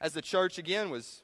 as 0.00 0.12
the 0.12 0.22
church 0.22 0.58
again 0.58 0.90
was 0.90 1.22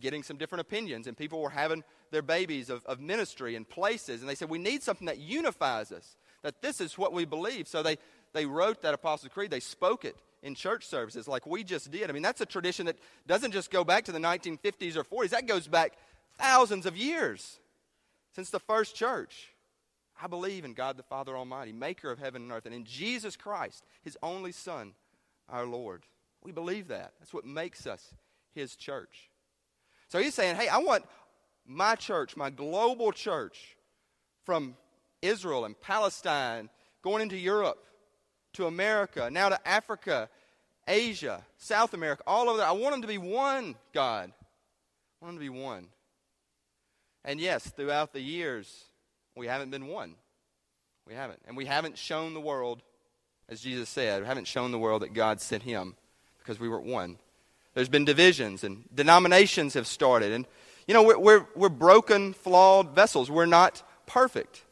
getting 0.00 0.22
some 0.22 0.36
different 0.36 0.60
opinions 0.60 1.06
and 1.06 1.16
people 1.16 1.40
were 1.40 1.50
having 1.50 1.84
their 2.10 2.22
babies 2.22 2.70
of, 2.70 2.84
of 2.86 3.00
ministry 3.00 3.54
and 3.56 3.68
places. 3.68 4.20
And 4.20 4.28
they 4.28 4.34
said, 4.34 4.50
We 4.50 4.58
need 4.58 4.82
something 4.82 5.06
that 5.06 5.18
unifies 5.18 5.92
us, 5.92 6.16
that 6.42 6.62
this 6.62 6.80
is 6.80 6.98
what 6.98 7.12
we 7.12 7.24
believe. 7.24 7.68
So 7.68 7.82
they, 7.82 7.98
they 8.32 8.46
wrote 8.46 8.82
that 8.82 8.94
Apostles' 8.94 9.32
Creed, 9.32 9.50
they 9.50 9.60
spoke 9.60 10.04
it 10.04 10.16
in 10.42 10.54
church 10.54 10.86
services 10.86 11.28
like 11.28 11.46
we 11.46 11.62
just 11.62 11.90
did. 11.90 12.10
I 12.10 12.12
mean, 12.12 12.22
that's 12.22 12.40
a 12.40 12.46
tradition 12.46 12.86
that 12.86 12.98
doesn't 13.26 13.52
just 13.52 13.70
go 13.70 13.84
back 13.84 14.04
to 14.06 14.12
the 14.12 14.18
1950s 14.18 14.96
or 14.96 15.04
40s, 15.04 15.30
that 15.30 15.46
goes 15.46 15.68
back 15.68 15.94
thousands 16.38 16.86
of 16.86 16.96
years 16.96 17.60
since 18.34 18.50
the 18.50 18.60
first 18.60 18.96
church. 18.96 19.48
I 20.22 20.26
believe 20.26 20.64
in 20.64 20.74
God 20.74 20.96
the 20.96 21.02
Father 21.02 21.36
Almighty, 21.36 21.72
maker 21.72 22.10
of 22.10 22.18
heaven 22.18 22.42
and 22.42 22.52
earth, 22.52 22.66
and 22.66 22.74
in 22.74 22.84
Jesus 22.84 23.36
Christ, 23.36 23.84
his 24.02 24.16
only 24.22 24.52
Son, 24.52 24.92
our 25.48 25.66
Lord. 25.66 26.04
We 26.42 26.52
believe 26.52 26.88
that. 26.88 27.12
That's 27.20 27.32
what 27.32 27.44
makes 27.44 27.86
us 27.86 28.14
his 28.54 28.76
church. 28.76 29.30
So 30.08 30.18
he's 30.18 30.34
saying, 30.34 30.56
hey, 30.56 30.68
I 30.68 30.78
want 30.78 31.04
my 31.66 31.94
church, 31.94 32.36
my 32.36 32.50
global 32.50 33.12
church, 33.12 33.76
from 34.44 34.76
Israel 35.22 35.64
and 35.64 35.80
Palestine, 35.80 36.68
going 37.02 37.22
into 37.22 37.36
Europe, 37.36 37.78
to 38.54 38.66
America, 38.66 39.30
now 39.30 39.48
to 39.48 39.68
Africa, 39.68 40.28
Asia, 40.86 41.42
South 41.56 41.94
America, 41.94 42.22
all 42.26 42.48
over 42.48 42.58
there. 42.58 42.66
I 42.66 42.72
want 42.72 42.92
them 42.92 43.02
to 43.02 43.08
be 43.08 43.18
one, 43.18 43.76
God. 43.94 44.32
I 45.20 45.24
want 45.24 45.36
them 45.36 45.46
to 45.46 45.52
be 45.52 45.58
one. 45.60 45.86
And 47.24 47.40
yes, 47.40 47.68
throughout 47.70 48.12
the 48.12 48.20
years, 48.20 48.84
we 49.36 49.46
haven't 49.46 49.70
been 49.70 49.86
one. 49.86 50.16
We 51.06 51.14
haven't. 51.14 51.40
And 51.46 51.56
we 51.56 51.66
haven't 51.66 51.96
shown 51.96 52.34
the 52.34 52.40
world, 52.40 52.82
as 53.48 53.60
Jesus 53.60 53.88
said, 53.88 54.22
we 54.22 54.26
haven't 54.26 54.48
shown 54.48 54.72
the 54.72 54.78
world 54.78 55.02
that 55.02 55.14
God 55.14 55.40
sent 55.40 55.62
him 55.62 55.94
because 56.42 56.58
we 56.58 56.68
were 56.68 56.80
one. 56.80 57.18
There's 57.74 57.88
been 57.88 58.04
divisions 58.04 58.64
and 58.64 58.84
denominations 58.94 59.74
have 59.74 59.86
started. 59.86 60.32
And, 60.32 60.46
you 60.86 60.94
know, 60.94 61.02
we're, 61.02 61.18
we're, 61.18 61.46
we're 61.54 61.68
broken, 61.68 62.32
flawed 62.32 62.94
vessels. 62.94 63.30
We're 63.30 63.46
not 63.46 63.82
perfect. 64.06 64.62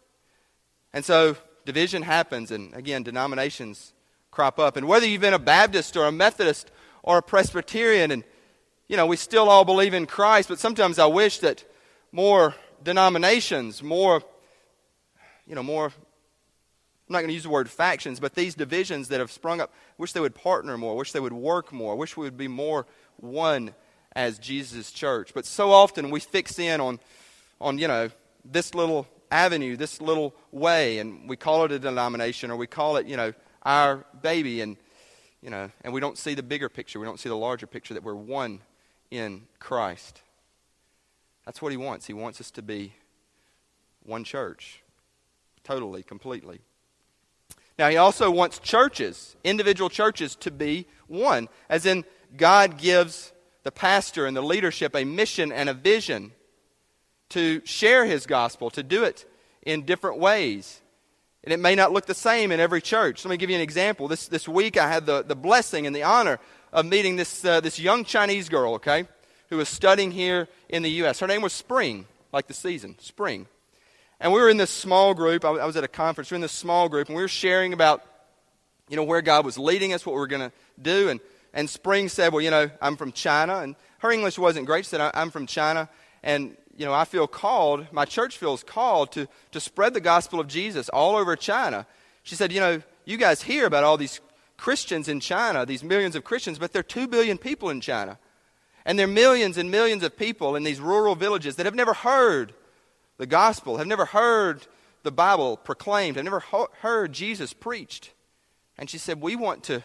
And 0.92 1.04
so 1.04 1.36
division 1.64 2.02
happens, 2.02 2.50
and 2.50 2.74
again, 2.74 3.02
denominations 3.02 3.92
crop 4.30 4.58
up. 4.58 4.76
And 4.76 4.88
whether 4.88 5.06
you've 5.06 5.20
been 5.20 5.34
a 5.34 5.38
Baptist 5.38 5.96
or 5.96 6.06
a 6.06 6.12
Methodist 6.12 6.70
or 7.02 7.18
a 7.18 7.22
Presbyterian, 7.22 8.10
and, 8.10 8.24
you 8.88 8.96
know, 8.96 9.06
we 9.06 9.16
still 9.16 9.48
all 9.48 9.64
believe 9.64 9.94
in 9.94 10.06
Christ, 10.06 10.48
but 10.48 10.58
sometimes 10.58 10.98
I 10.98 11.06
wish 11.06 11.38
that 11.38 11.64
more 12.12 12.54
denominations, 12.82 13.82
more, 13.82 14.22
you 15.46 15.54
know, 15.54 15.62
more, 15.62 15.92
I'm 17.10 17.14
not 17.14 17.22
going 17.22 17.30
to 17.30 17.34
use 17.34 17.42
the 17.42 17.50
word 17.50 17.68
factions, 17.68 18.20
but 18.20 18.36
these 18.36 18.54
divisions 18.54 19.08
that 19.08 19.18
have 19.18 19.32
sprung 19.32 19.60
up, 19.60 19.72
wish 19.98 20.12
they 20.12 20.20
would 20.20 20.36
partner 20.36 20.78
more, 20.78 20.94
wish 20.96 21.10
they 21.10 21.18
would 21.18 21.32
work 21.32 21.72
more, 21.72 21.96
wish 21.96 22.16
we 22.16 22.24
would 22.24 22.36
be 22.36 22.46
more 22.46 22.86
one 23.16 23.74
as 24.14 24.38
Jesus' 24.38 24.92
church. 24.92 25.34
But 25.34 25.44
so 25.44 25.72
often 25.72 26.10
we 26.10 26.20
fix 26.20 26.60
in 26.60 26.80
on, 26.80 27.00
on 27.60 27.78
you 27.78 27.88
know, 27.88 28.10
this 28.44 28.76
little 28.76 29.08
avenue, 29.28 29.76
this 29.76 30.00
little 30.00 30.36
way, 30.52 31.00
and 31.00 31.28
we 31.28 31.34
call 31.34 31.64
it 31.64 31.72
a 31.72 31.80
denomination 31.80 32.48
or 32.48 32.56
we 32.56 32.68
call 32.68 32.96
it, 32.96 33.08
you 33.08 33.16
know, 33.16 33.34
our 33.64 34.04
baby, 34.22 34.60
and, 34.60 34.76
you 35.42 35.50
know, 35.50 35.68
and 35.82 35.92
we 35.92 36.00
don't 36.00 36.16
see 36.16 36.34
the 36.34 36.44
bigger 36.44 36.68
picture. 36.68 37.00
We 37.00 37.06
don't 37.06 37.18
see 37.18 37.28
the 37.28 37.34
larger 37.34 37.66
picture 37.66 37.92
that 37.94 38.04
we're 38.04 38.14
one 38.14 38.60
in 39.10 39.48
Christ. 39.58 40.20
That's 41.44 41.60
what 41.60 41.72
he 41.72 41.76
wants. 41.76 42.06
He 42.06 42.12
wants 42.12 42.40
us 42.40 42.52
to 42.52 42.62
be 42.62 42.92
one 44.04 44.22
church, 44.22 44.84
totally, 45.64 46.04
completely. 46.04 46.60
Now, 47.80 47.88
he 47.88 47.96
also 47.96 48.30
wants 48.30 48.58
churches, 48.58 49.36
individual 49.42 49.88
churches, 49.88 50.36
to 50.40 50.50
be 50.50 50.86
one, 51.06 51.48
as 51.70 51.86
in 51.86 52.04
God 52.36 52.76
gives 52.76 53.32
the 53.62 53.72
pastor 53.72 54.26
and 54.26 54.36
the 54.36 54.42
leadership 54.42 54.94
a 54.94 55.04
mission 55.04 55.50
and 55.50 55.66
a 55.66 55.72
vision 55.72 56.32
to 57.30 57.62
share 57.64 58.04
his 58.04 58.26
gospel, 58.26 58.68
to 58.68 58.82
do 58.82 59.04
it 59.04 59.24
in 59.62 59.86
different 59.86 60.18
ways. 60.18 60.82
And 61.42 61.54
it 61.54 61.56
may 61.58 61.74
not 61.74 61.90
look 61.90 62.04
the 62.04 62.12
same 62.12 62.52
in 62.52 62.60
every 62.60 62.82
church. 62.82 63.24
Let 63.24 63.30
me 63.30 63.38
give 63.38 63.48
you 63.48 63.56
an 63.56 63.62
example. 63.62 64.08
This, 64.08 64.28
this 64.28 64.46
week 64.46 64.76
I 64.76 64.86
had 64.86 65.06
the, 65.06 65.22
the 65.22 65.34
blessing 65.34 65.86
and 65.86 65.96
the 65.96 66.02
honor 66.02 66.38
of 66.74 66.84
meeting 66.84 67.16
this, 67.16 67.42
uh, 67.46 67.60
this 67.60 67.78
young 67.78 68.04
Chinese 68.04 68.50
girl, 68.50 68.74
okay, 68.74 69.08
who 69.48 69.56
was 69.56 69.70
studying 69.70 70.10
here 70.10 70.48
in 70.68 70.82
the 70.82 70.90
U.S. 70.90 71.20
Her 71.20 71.26
name 71.26 71.40
was 71.40 71.54
Spring, 71.54 72.04
like 72.30 72.46
the 72.46 72.52
season, 72.52 72.96
Spring. 72.98 73.46
And 74.20 74.32
we 74.32 74.40
were 74.40 74.50
in 74.50 74.58
this 74.58 74.70
small 74.70 75.14
group. 75.14 75.44
I 75.44 75.64
was 75.64 75.76
at 75.76 75.84
a 75.84 75.88
conference. 75.88 76.30
We 76.30 76.34
were 76.34 76.36
in 76.36 76.42
this 76.42 76.52
small 76.52 76.88
group, 76.88 77.08
and 77.08 77.16
we 77.16 77.22
were 77.22 77.28
sharing 77.28 77.72
about, 77.72 78.04
you 78.88 78.96
know, 78.96 79.04
where 79.04 79.22
God 79.22 79.44
was 79.44 79.56
leading 79.56 79.92
us, 79.92 80.04
what 80.04 80.12
we 80.12 80.20
were 80.20 80.26
going 80.26 80.50
to 80.50 80.52
do. 80.80 81.08
And, 81.08 81.20
and 81.54 81.68
Spring 81.68 82.08
said, 82.08 82.32
well, 82.32 82.42
you 82.42 82.50
know, 82.50 82.70
I'm 82.82 82.96
from 82.96 83.12
China. 83.12 83.58
And 83.58 83.76
her 83.98 84.10
English 84.10 84.38
wasn't 84.38 84.66
great. 84.66 84.84
She 84.84 84.90
said, 84.90 85.10
I'm 85.14 85.30
from 85.30 85.46
China. 85.46 85.88
And 86.22 86.56
you 86.80 86.86
know, 86.86 86.94
I 86.94 87.04
feel 87.04 87.26
called, 87.26 87.86
my 87.92 88.06
church 88.06 88.38
feels 88.38 88.62
called 88.62 89.12
to, 89.12 89.28
to 89.52 89.60
spread 89.60 89.92
the 89.92 90.00
gospel 90.00 90.40
of 90.40 90.48
Jesus 90.48 90.88
all 90.88 91.14
over 91.14 91.36
China. 91.36 91.86
She 92.22 92.34
said, 92.34 92.52
you 92.52 92.60
know, 92.60 92.80
you 93.04 93.18
guys 93.18 93.42
hear 93.42 93.66
about 93.66 93.84
all 93.84 93.98
these 93.98 94.20
Christians 94.56 95.06
in 95.06 95.20
China, 95.20 95.66
these 95.66 95.84
millions 95.84 96.16
of 96.16 96.24
Christians, 96.24 96.58
but 96.58 96.72
there 96.72 96.80
are 96.80 96.82
two 96.82 97.06
billion 97.06 97.36
people 97.36 97.68
in 97.68 97.82
China. 97.82 98.18
And 98.86 98.98
there 98.98 99.04
are 99.04 99.10
millions 99.10 99.58
and 99.58 99.70
millions 99.70 100.02
of 100.02 100.16
people 100.16 100.56
in 100.56 100.62
these 100.62 100.80
rural 100.80 101.14
villages 101.14 101.56
that 101.56 101.66
have 101.66 101.74
never 101.74 101.92
heard 101.92 102.54
the 103.20 103.26
gospel, 103.26 103.76
have 103.76 103.86
never 103.86 104.06
heard 104.06 104.66
the 105.02 105.12
Bible 105.12 105.58
proclaimed, 105.58 106.16
have 106.16 106.24
never 106.24 106.42
heard 106.80 107.12
Jesus 107.12 107.52
preached. 107.52 108.12
And 108.78 108.88
she 108.88 108.96
said, 108.96 109.20
We 109.20 109.36
want 109.36 109.62
to 109.64 109.84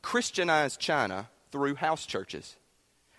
Christianize 0.00 0.76
China 0.76 1.28
through 1.50 1.74
house 1.74 2.06
churches. 2.06 2.54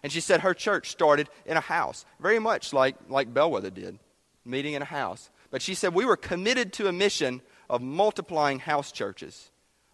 And 0.02 0.14
she 0.14 0.22
said 0.22 0.40
her 0.40 0.54
church 0.54 0.90
started 0.90 1.28
in 1.46 1.58
a 1.58 1.62
house, 1.62 2.06
very 2.22 2.40
much 2.40 2.72
like, 2.72 2.96
like 3.10 3.34
Bellwether 3.34 3.70
did, 3.70 4.00
meeting 4.46 4.76
in 4.76 4.82
a 4.82 4.86
house. 4.86 5.30
But 5.52 5.62
she 5.62 5.76
said 5.76 5.94
we 5.94 6.06
were 6.06 6.16
committed 6.16 6.72
to 6.74 6.88
a 6.88 6.94
mission 6.94 7.42
of 7.70 7.82
multiplying 7.82 8.60
house 8.60 8.94
churches, 8.94 9.52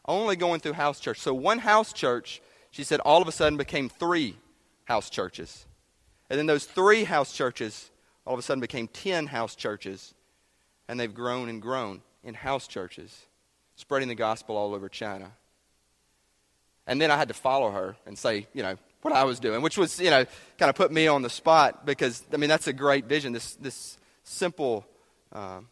only 0.08 0.36
going 0.36 0.60
through 0.60 0.74
house 0.74 1.00
church. 1.00 1.20
So 1.20 1.34
one 1.34 1.58
house 1.58 1.92
church, 1.92 2.40
she 2.70 2.84
said, 2.84 3.00
all 3.00 3.20
of 3.20 3.28
a 3.28 3.32
sudden 3.32 3.58
became 3.58 3.90
three 3.90 4.38
house 4.84 5.10
churches. 5.10 5.66
And 6.30 6.38
then 6.38 6.46
those 6.46 6.66
three 6.66 7.04
house 7.04 7.34
churches 7.34 7.90
all 8.26 8.34
of 8.34 8.40
a 8.40 8.44
sudden 8.44 8.62
became 8.62 8.88
10 8.88 9.28
house 9.28 9.56
churches. 9.56 10.14
And 10.88 11.00
they've 11.00 11.14
grown 11.14 11.50
and 11.50 11.62
grown 11.62 12.02
in 12.24 12.34
house 12.34 12.68
churches, 12.68 13.26
spreading 13.76 14.08
the 14.08 14.16
gospel 14.16 14.58
all 14.58 14.74
over 14.74 14.90
China. 14.90 15.32
And 16.88 17.02
then 17.02 17.10
I 17.10 17.18
had 17.18 17.30
to 17.30 17.34
follow 17.34 17.72
her 17.72 17.96
and 18.06 18.18
say, 18.18 18.48
you 18.54 18.62
know, 18.62 18.78
what 19.02 19.14
I 19.14 19.24
was 19.24 19.40
doing, 19.40 19.62
which 19.62 19.78
was, 19.78 20.00
you 20.00 20.10
know, 20.10 20.26
kind 20.58 20.70
of 20.70 20.76
put 20.76 20.92
me 20.92 21.08
on 21.08 21.22
the 21.22 21.30
spot 21.30 21.86
because, 21.86 22.24
I 22.34 22.38
mean, 22.38 22.50
that's 22.50 22.68
a 22.68 22.74
great 22.74 23.06
vision. 23.06 23.34
This, 23.34 23.56
this 23.56 23.98
simple, 24.24 24.86
um, 25.32 25.68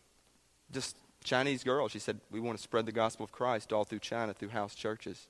just 0.72 0.96
Chinese 1.24 1.63
girl, 1.63 1.88
she 1.88 2.00
said, 2.00 2.19
we 2.31 2.40
want 2.40 2.58
to 2.58 2.63
spread 2.63 2.86
the 2.86 2.92
gospel 2.92 3.24
of 3.24 3.31
Christ 3.31 3.74
all 3.74 3.84
through 3.84 4.00
China, 4.00 4.34
through 4.34 4.50
house 4.50 4.75
churches. 4.75 5.28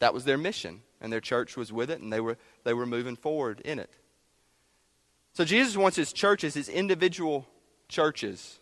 That 0.00 0.14
was 0.14 0.24
their 0.24 0.38
mission, 0.38 0.80
and 1.00 1.12
their 1.12 1.20
church 1.20 1.56
was 1.56 1.72
with 1.72 1.90
it, 1.90 2.00
and 2.00 2.12
they 2.12 2.20
were, 2.20 2.36
they 2.64 2.74
were 2.74 2.86
moving 2.86 3.16
forward 3.16 3.60
in 3.64 3.78
it. 3.78 3.90
So 5.32 5.44
Jesus 5.44 5.76
wants 5.76 5.96
his 5.96 6.12
churches, 6.12 6.54
his 6.54 6.68
individual 6.68 7.46
churches, 7.88 8.58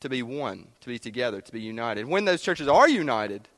to 0.00 0.08
be 0.08 0.22
one, 0.22 0.68
to 0.80 0.88
be 0.88 0.98
together, 0.98 1.40
to 1.40 1.52
be 1.52 1.60
united. 1.60 2.06
When 2.06 2.24
those 2.24 2.42
churches 2.42 2.68
are 2.68 2.88
united, 2.88 3.48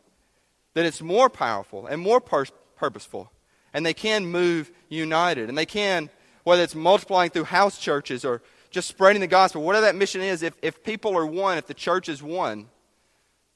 then 0.74 0.86
it's 0.86 1.00
more 1.00 1.30
powerful 1.30 1.86
and 1.86 2.00
more 2.00 2.20
pur- 2.20 2.46
purposeful 2.76 3.30
and 3.72 3.84
they 3.84 3.94
can 3.94 4.26
move 4.26 4.70
united. 4.88 5.48
And 5.48 5.56
they 5.56 5.66
can, 5.66 6.10
whether 6.44 6.62
it's 6.62 6.74
multiplying 6.74 7.30
through 7.30 7.44
house 7.44 7.78
churches 7.78 8.24
or 8.24 8.42
just 8.70 8.88
spreading 8.88 9.20
the 9.20 9.26
gospel, 9.26 9.62
whatever 9.62 9.86
that 9.86 9.94
mission 9.94 10.20
is, 10.20 10.42
if, 10.42 10.54
if 10.62 10.82
people 10.82 11.16
are 11.16 11.26
one, 11.26 11.58
if 11.58 11.66
the 11.66 11.74
church 11.74 12.08
is 12.08 12.22
one, 12.22 12.68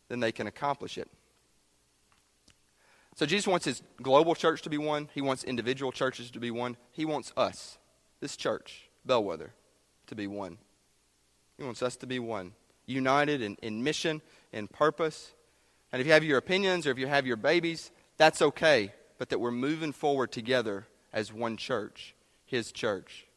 then 0.09 0.21
they 0.21 0.33
can 0.33 0.47
accomplish 0.47 0.99
it. 0.99 1.09
So 3.16 3.25
Jesus 3.25 3.47
wants 3.47 3.65
his 3.65 3.83
global 4.03 4.34
church 4.34 4.62
to 4.62 4.71
be 4.71 4.77
one. 4.77 5.09
He 5.15 5.22
wants 5.22 5.43
individual 5.43 5.91
churches 5.91 6.30
to 6.33 6.39
be 6.39 6.51
one. 6.51 6.77
He 6.92 7.04
wants 7.04 7.33
us, 7.36 7.78
this 8.27 8.37
church, 8.37 8.89
Bellwether, 9.05 9.53
to 10.09 10.17
be 10.17 10.27
one. 10.27 10.59
He 11.57 11.63
wants 11.63 11.81
us 11.81 11.95
to 11.99 12.09
be 12.09 12.19
one, 12.19 12.55
united 12.84 13.41
in, 13.41 13.57
in 13.63 13.84
mission, 13.84 14.21
in 14.53 14.67
purpose. 14.67 15.31
And 15.93 16.01
if 16.01 16.09
you 16.09 16.13
have 16.13 16.25
your 16.25 16.39
opinions 16.39 16.89
or 16.89 16.91
if 16.91 16.99
you 16.99 17.07
have 17.07 17.25
your 17.25 17.37
babies, 17.37 17.93
that's 18.17 18.43
okay 18.43 18.93
but 19.17 19.28
that 19.28 19.39
we're 19.39 19.53
moving 19.53 19.93
forward 19.93 20.33
together 20.33 20.89
as 21.13 21.33
one 21.33 21.57
church, 21.57 22.17
His 22.45 22.73
church. 22.73 23.28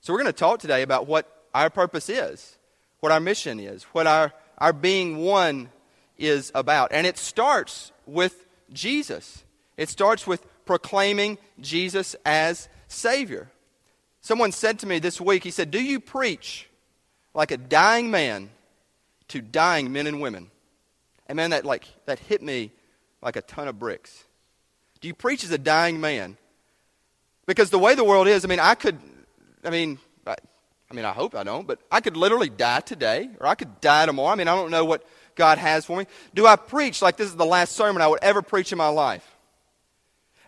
So, 0.00 0.12
we're 0.12 0.20
going 0.20 0.32
to 0.32 0.38
talk 0.38 0.60
today 0.60 0.82
about 0.82 1.08
what 1.08 1.46
our 1.52 1.68
purpose 1.68 2.08
is, 2.08 2.56
what 3.00 3.10
our 3.10 3.18
mission 3.18 3.58
is, 3.58 3.82
what 3.90 4.06
our, 4.06 4.32
our 4.58 4.72
being 4.72 5.18
one 5.18 5.70
is 6.18 6.52
about. 6.54 6.92
And 6.92 7.04
it 7.04 7.18
starts 7.18 7.90
with 8.06 8.46
Jesus, 8.72 9.42
it 9.76 9.88
starts 9.88 10.24
with 10.24 10.46
proclaiming 10.66 11.36
Jesus 11.60 12.14
as 12.24 12.68
Savior. 12.86 13.50
Someone 14.22 14.52
said 14.52 14.78
to 14.80 14.86
me 14.86 14.98
this 14.98 15.20
week, 15.20 15.44
he 15.44 15.50
said, 15.50 15.70
Do 15.70 15.82
you 15.82 16.00
preach 16.00 16.68
like 17.34 17.50
a 17.50 17.56
dying 17.56 18.10
man 18.10 18.50
to 19.28 19.40
dying 19.40 19.92
men 19.92 20.06
and 20.06 20.20
women? 20.20 20.50
And 21.26 21.36
man, 21.36 21.50
that 21.50 21.64
like 21.64 21.86
that 22.06 22.18
hit 22.18 22.42
me 22.42 22.72
like 23.22 23.36
a 23.36 23.42
ton 23.42 23.68
of 23.68 23.78
bricks. 23.78 24.24
Do 25.00 25.08
you 25.08 25.14
preach 25.14 25.44
as 25.44 25.50
a 25.50 25.58
dying 25.58 26.00
man? 26.00 26.36
Because 27.46 27.70
the 27.70 27.78
way 27.78 27.94
the 27.94 28.04
world 28.04 28.28
is, 28.28 28.44
I 28.44 28.48
mean, 28.48 28.60
I 28.60 28.74
could, 28.74 28.98
I 29.64 29.70
mean, 29.70 29.98
I, 30.26 30.36
I 30.90 30.94
mean, 30.94 31.04
I 31.04 31.12
hope 31.12 31.34
I 31.34 31.42
don't, 31.42 31.66
but 31.66 31.80
I 31.90 32.00
could 32.00 32.16
literally 32.16 32.50
die 32.50 32.80
today, 32.80 33.30
or 33.40 33.46
I 33.46 33.54
could 33.54 33.80
die 33.80 34.06
tomorrow. 34.06 34.32
I 34.32 34.34
mean, 34.34 34.48
I 34.48 34.54
don't 34.54 34.70
know 34.70 34.84
what 34.84 35.04
God 35.34 35.58
has 35.58 35.84
for 35.84 35.96
me. 35.96 36.06
Do 36.34 36.46
I 36.46 36.56
preach 36.56 37.00
like 37.00 37.16
this 37.16 37.28
is 37.28 37.36
the 37.36 37.46
last 37.46 37.72
sermon 37.72 38.02
I 38.02 38.08
would 38.08 38.22
ever 38.22 38.42
preach 38.42 38.72
in 38.72 38.78
my 38.78 38.88
life? 38.88 39.36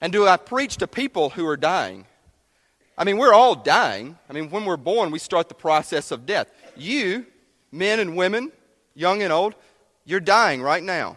And 0.00 0.12
do 0.12 0.26
I 0.26 0.36
preach 0.36 0.78
to 0.78 0.86
people 0.86 1.30
who 1.30 1.46
are 1.46 1.56
dying? 1.56 2.06
I 2.96 3.04
mean, 3.04 3.16
we're 3.16 3.32
all 3.32 3.54
dying. 3.54 4.18
I 4.28 4.32
mean, 4.32 4.50
when 4.50 4.64
we're 4.64 4.76
born, 4.76 5.10
we 5.10 5.18
start 5.18 5.48
the 5.48 5.54
process 5.54 6.10
of 6.10 6.26
death. 6.26 6.48
You, 6.76 7.26
men 7.70 8.00
and 8.00 8.16
women, 8.16 8.52
young 8.94 9.22
and 9.22 9.32
old, 9.32 9.54
you're 10.04 10.20
dying 10.20 10.62
right 10.62 10.82
now. 10.82 11.16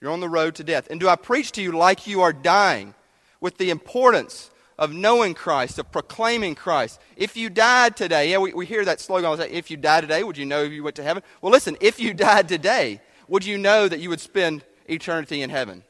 You're 0.00 0.10
on 0.10 0.20
the 0.20 0.28
road 0.28 0.56
to 0.56 0.64
death. 0.64 0.88
And 0.90 0.98
do 0.98 1.08
I 1.08 1.16
preach 1.16 1.52
to 1.52 1.62
you 1.62 1.72
like 1.72 2.06
you 2.06 2.22
are 2.22 2.32
dying 2.32 2.94
with 3.40 3.58
the 3.58 3.70
importance 3.70 4.50
of 4.76 4.92
knowing 4.92 5.34
Christ, 5.34 5.78
of 5.78 5.92
proclaiming 5.92 6.56
Christ? 6.56 7.00
If 7.16 7.36
you 7.36 7.48
died 7.48 7.96
today, 7.96 8.30
yeah, 8.30 8.38
we, 8.38 8.52
we 8.52 8.66
hear 8.66 8.84
that 8.84 9.00
slogan 9.00 9.40
if 9.52 9.70
you 9.70 9.76
died 9.76 10.00
today, 10.00 10.24
would 10.24 10.36
you 10.36 10.46
know 10.46 10.64
if 10.64 10.72
you 10.72 10.82
went 10.82 10.96
to 10.96 11.04
heaven? 11.04 11.22
Well, 11.40 11.52
listen, 11.52 11.76
if 11.80 12.00
you 12.00 12.12
died 12.28 12.48
today, 12.48 13.00
would 13.28 13.44
you 13.44 13.58
know 13.58 13.86
that 13.86 14.00
you 14.00 14.08
would 14.08 14.20
spend 14.20 14.64
eternity 14.86 15.42
in 15.42 15.50
heaven? 15.50 15.84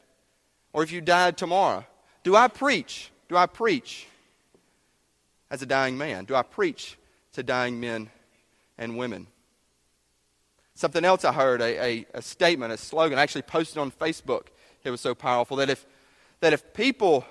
Or 0.71 0.83
if 0.83 0.91
you 0.91 1.01
died 1.01 1.37
tomorrow? 1.37 1.85
Do 2.23 2.35
I 2.35 2.47
preach? 2.47 3.11
Do 3.29 3.35
I 3.35 3.47
preach 3.47 4.07
as 5.53 5.61
a 5.61 5.67
dying 5.67 5.95
man? 5.99 6.25
Do 6.25 6.33
I 6.33 6.41
preach 6.41 6.97
to 7.33 7.43
dying 7.43 7.79
men 7.79 8.09
and 8.79 8.97
women? 8.97 9.27
Something 10.73 11.05
else 11.05 11.23
I 11.23 11.31
heard, 11.31 11.61
a, 11.61 11.85
a, 11.85 12.05
a 12.15 12.21
statement, 12.23 12.73
a 12.73 12.77
slogan, 12.77 13.19
I 13.19 13.21
actually 13.21 13.43
posted 13.43 13.77
on 13.77 13.91
Facebook. 13.91 14.47
It 14.83 14.89
was 14.89 14.99
so 14.99 15.13
powerful 15.13 15.57
that 15.57 15.69
if, 15.69 15.85
that 16.39 16.53
if 16.53 16.73
people 16.73 17.23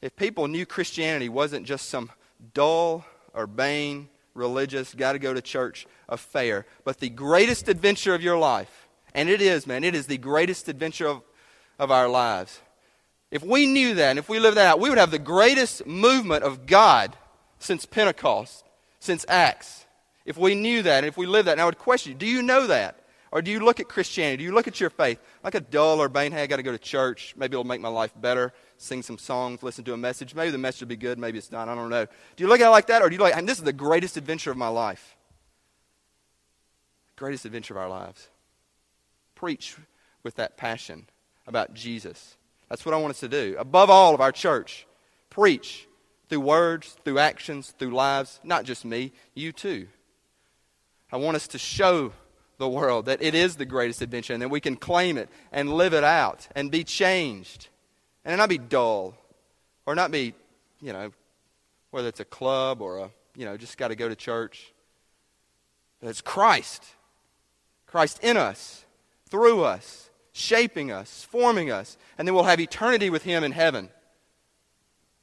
if 0.00 0.16
people 0.16 0.48
knew 0.48 0.66
Christianity 0.66 1.28
wasn't 1.28 1.64
just 1.64 1.88
some 1.88 2.10
dull, 2.54 3.04
urbane, 3.36 4.08
religious, 4.34 4.94
got 4.94 5.12
to 5.12 5.20
go 5.20 5.32
to 5.32 5.40
church 5.40 5.86
affair, 6.08 6.66
but 6.82 6.98
the 6.98 7.08
greatest 7.08 7.68
adventure 7.68 8.12
of 8.14 8.22
your 8.22 8.36
life, 8.36 8.88
and 9.14 9.28
it 9.28 9.40
is, 9.40 9.64
man, 9.64 9.84
it 9.84 9.94
is 9.94 10.06
the 10.08 10.18
greatest 10.18 10.68
adventure 10.68 11.06
of, 11.06 11.22
of 11.78 11.92
our 11.92 12.08
lives. 12.08 12.60
If 13.32 13.42
we 13.42 13.66
knew 13.66 13.94
that, 13.94 14.10
and 14.10 14.18
if 14.18 14.28
we 14.28 14.38
lived 14.38 14.58
that 14.58 14.66
out, 14.66 14.78
we 14.78 14.90
would 14.90 14.98
have 14.98 15.10
the 15.10 15.18
greatest 15.18 15.86
movement 15.86 16.44
of 16.44 16.66
God 16.66 17.16
since 17.58 17.86
Pentecost, 17.86 18.62
since 19.00 19.24
Acts. 19.26 19.86
If 20.26 20.36
we 20.36 20.54
knew 20.54 20.82
that, 20.82 20.98
and 20.98 21.06
if 21.06 21.16
we 21.16 21.24
lived 21.24 21.48
that, 21.48 21.52
and 21.52 21.60
I 21.62 21.64
would 21.64 21.78
question 21.78 22.12
you, 22.12 22.18
do 22.18 22.26
you 22.26 22.42
know 22.42 22.66
that? 22.66 22.98
Or 23.30 23.40
do 23.40 23.50
you 23.50 23.60
look 23.60 23.80
at 23.80 23.88
Christianity? 23.88 24.36
Do 24.36 24.44
you 24.44 24.52
look 24.52 24.68
at 24.68 24.78
your 24.78 24.90
faith 24.90 25.18
like 25.42 25.54
a 25.54 25.60
dull 25.60 26.02
or 26.02 26.10
bane? 26.10 26.32
Hey, 26.32 26.42
I 26.42 26.46
got 26.46 26.56
to 26.56 26.62
go 26.62 26.72
to 26.72 26.78
church. 26.78 27.32
Maybe 27.34 27.54
it'll 27.54 27.64
make 27.64 27.80
my 27.80 27.88
life 27.88 28.12
better. 28.20 28.52
Sing 28.76 29.00
some 29.00 29.16
songs, 29.16 29.62
listen 29.62 29.82
to 29.84 29.94
a 29.94 29.96
message. 29.96 30.34
Maybe 30.34 30.50
the 30.50 30.58
message 30.58 30.82
will 30.82 30.88
be 30.88 30.96
good. 30.96 31.18
Maybe 31.18 31.38
it's 31.38 31.50
not. 31.50 31.70
I 31.70 31.74
don't 31.74 31.88
know. 31.88 32.04
Do 32.04 32.44
you 32.44 32.48
look 32.48 32.60
at 32.60 32.66
it 32.66 32.70
like 32.70 32.88
that, 32.88 33.00
or 33.00 33.08
do 33.08 33.16
you 33.16 33.22
like, 33.22 33.34
this 33.46 33.56
is 33.56 33.64
the 33.64 33.72
greatest 33.72 34.18
adventure 34.18 34.50
of 34.50 34.58
my 34.58 34.68
life? 34.68 35.16
Greatest 37.16 37.46
adventure 37.46 37.72
of 37.72 37.78
our 37.78 37.88
lives. 37.88 38.28
Preach 39.34 39.78
with 40.22 40.34
that 40.34 40.58
passion 40.58 41.06
about 41.46 41.72
Jesus. 41.72 42.36
That's 42.72 42.86
what 42.86 42.94
I 42.94 42.96
want 42.96 43.10
us 43.10 43.20
to 43.20 43.28
do. 43.28 43.54
Above 43.58 43.90
all 43.90 44.14
of 44.14 44.22
our 44.22 44.32
church, 44.32 44.86
preach 45.28 45.86
through 46.30 46.40
words, 46.40 46.96
through 47.04 47.18
actions, 47.18 47.74
through 47.78 47.90
lives. 47.90 48.40
Not 48.44 48.64
just 48.64 48.86
me, 48.86 49.12
you 49.34 49.52
too. 49.52 49.88
I 51.12 51.18
want 51.18 51.36
us 51.36 51.46
to 51.48 51.58
show 51.58 52.12
the 52.56 52.66
world 52.66 53.04
that 53.04 53.20
it 53.20 53.34
is 53.34 53.56
the 53.56 53.66
greatest 53.66 54.00
adventure 54.00 54.32
and 54.32 54.40
that 54.40 54.48
we 54.48 54.58
can 54.58 54.76
claim 54.76 55.18
it 55.18 55.28
and 55.52 55.70
live 55.70 55.92
it 55.92 56.02
out 56.02 56.48
and 56.54 56.70
be 56.70 56.82
changed 56.82 57.68
and 58.24 58.38
not 58.38 58.48
be 58.48 58.56
dull 58.56 59.18
or 59.84 59.94
not 59.94 60.10
be, 60.10 60.32
you 60.80 60.94
know, 60.94 61.12
whether 61.90 62.08
it's 62.08 62.20
a 62.20 62.24
club 62.24 62.80
or 62.80 63.00
a, 63.00 63.10
you 63.36 63.44
know, 63.44 63.58
just 63.58 63.76
got 63.76 63.88
to 63.88 63.96
go 63.96 64.08
to 64.08 64.16
church. 64.16 64.72
But 66.00 66.08
it's 66.08 66.22
Christ. 66.22 66.82
Christ 67.86 68.20
in 68.24 68.38
us, 68.38 68.86
through 69.28 69.62
us, 69.62 70.08
shaping 70.32 70.90
us, 70.90 71.26
forming 71.30 71.70
us, 71.70 71.96
and 72.18 72.26
then 72.26 72.34
we'll 72.34 72.44
have 72.44 72.60
eternity 72.60 73.10
with 73.10 73.22
Him 73.22 73.44
in 73.44 73.52
heaven. 73.52 73.88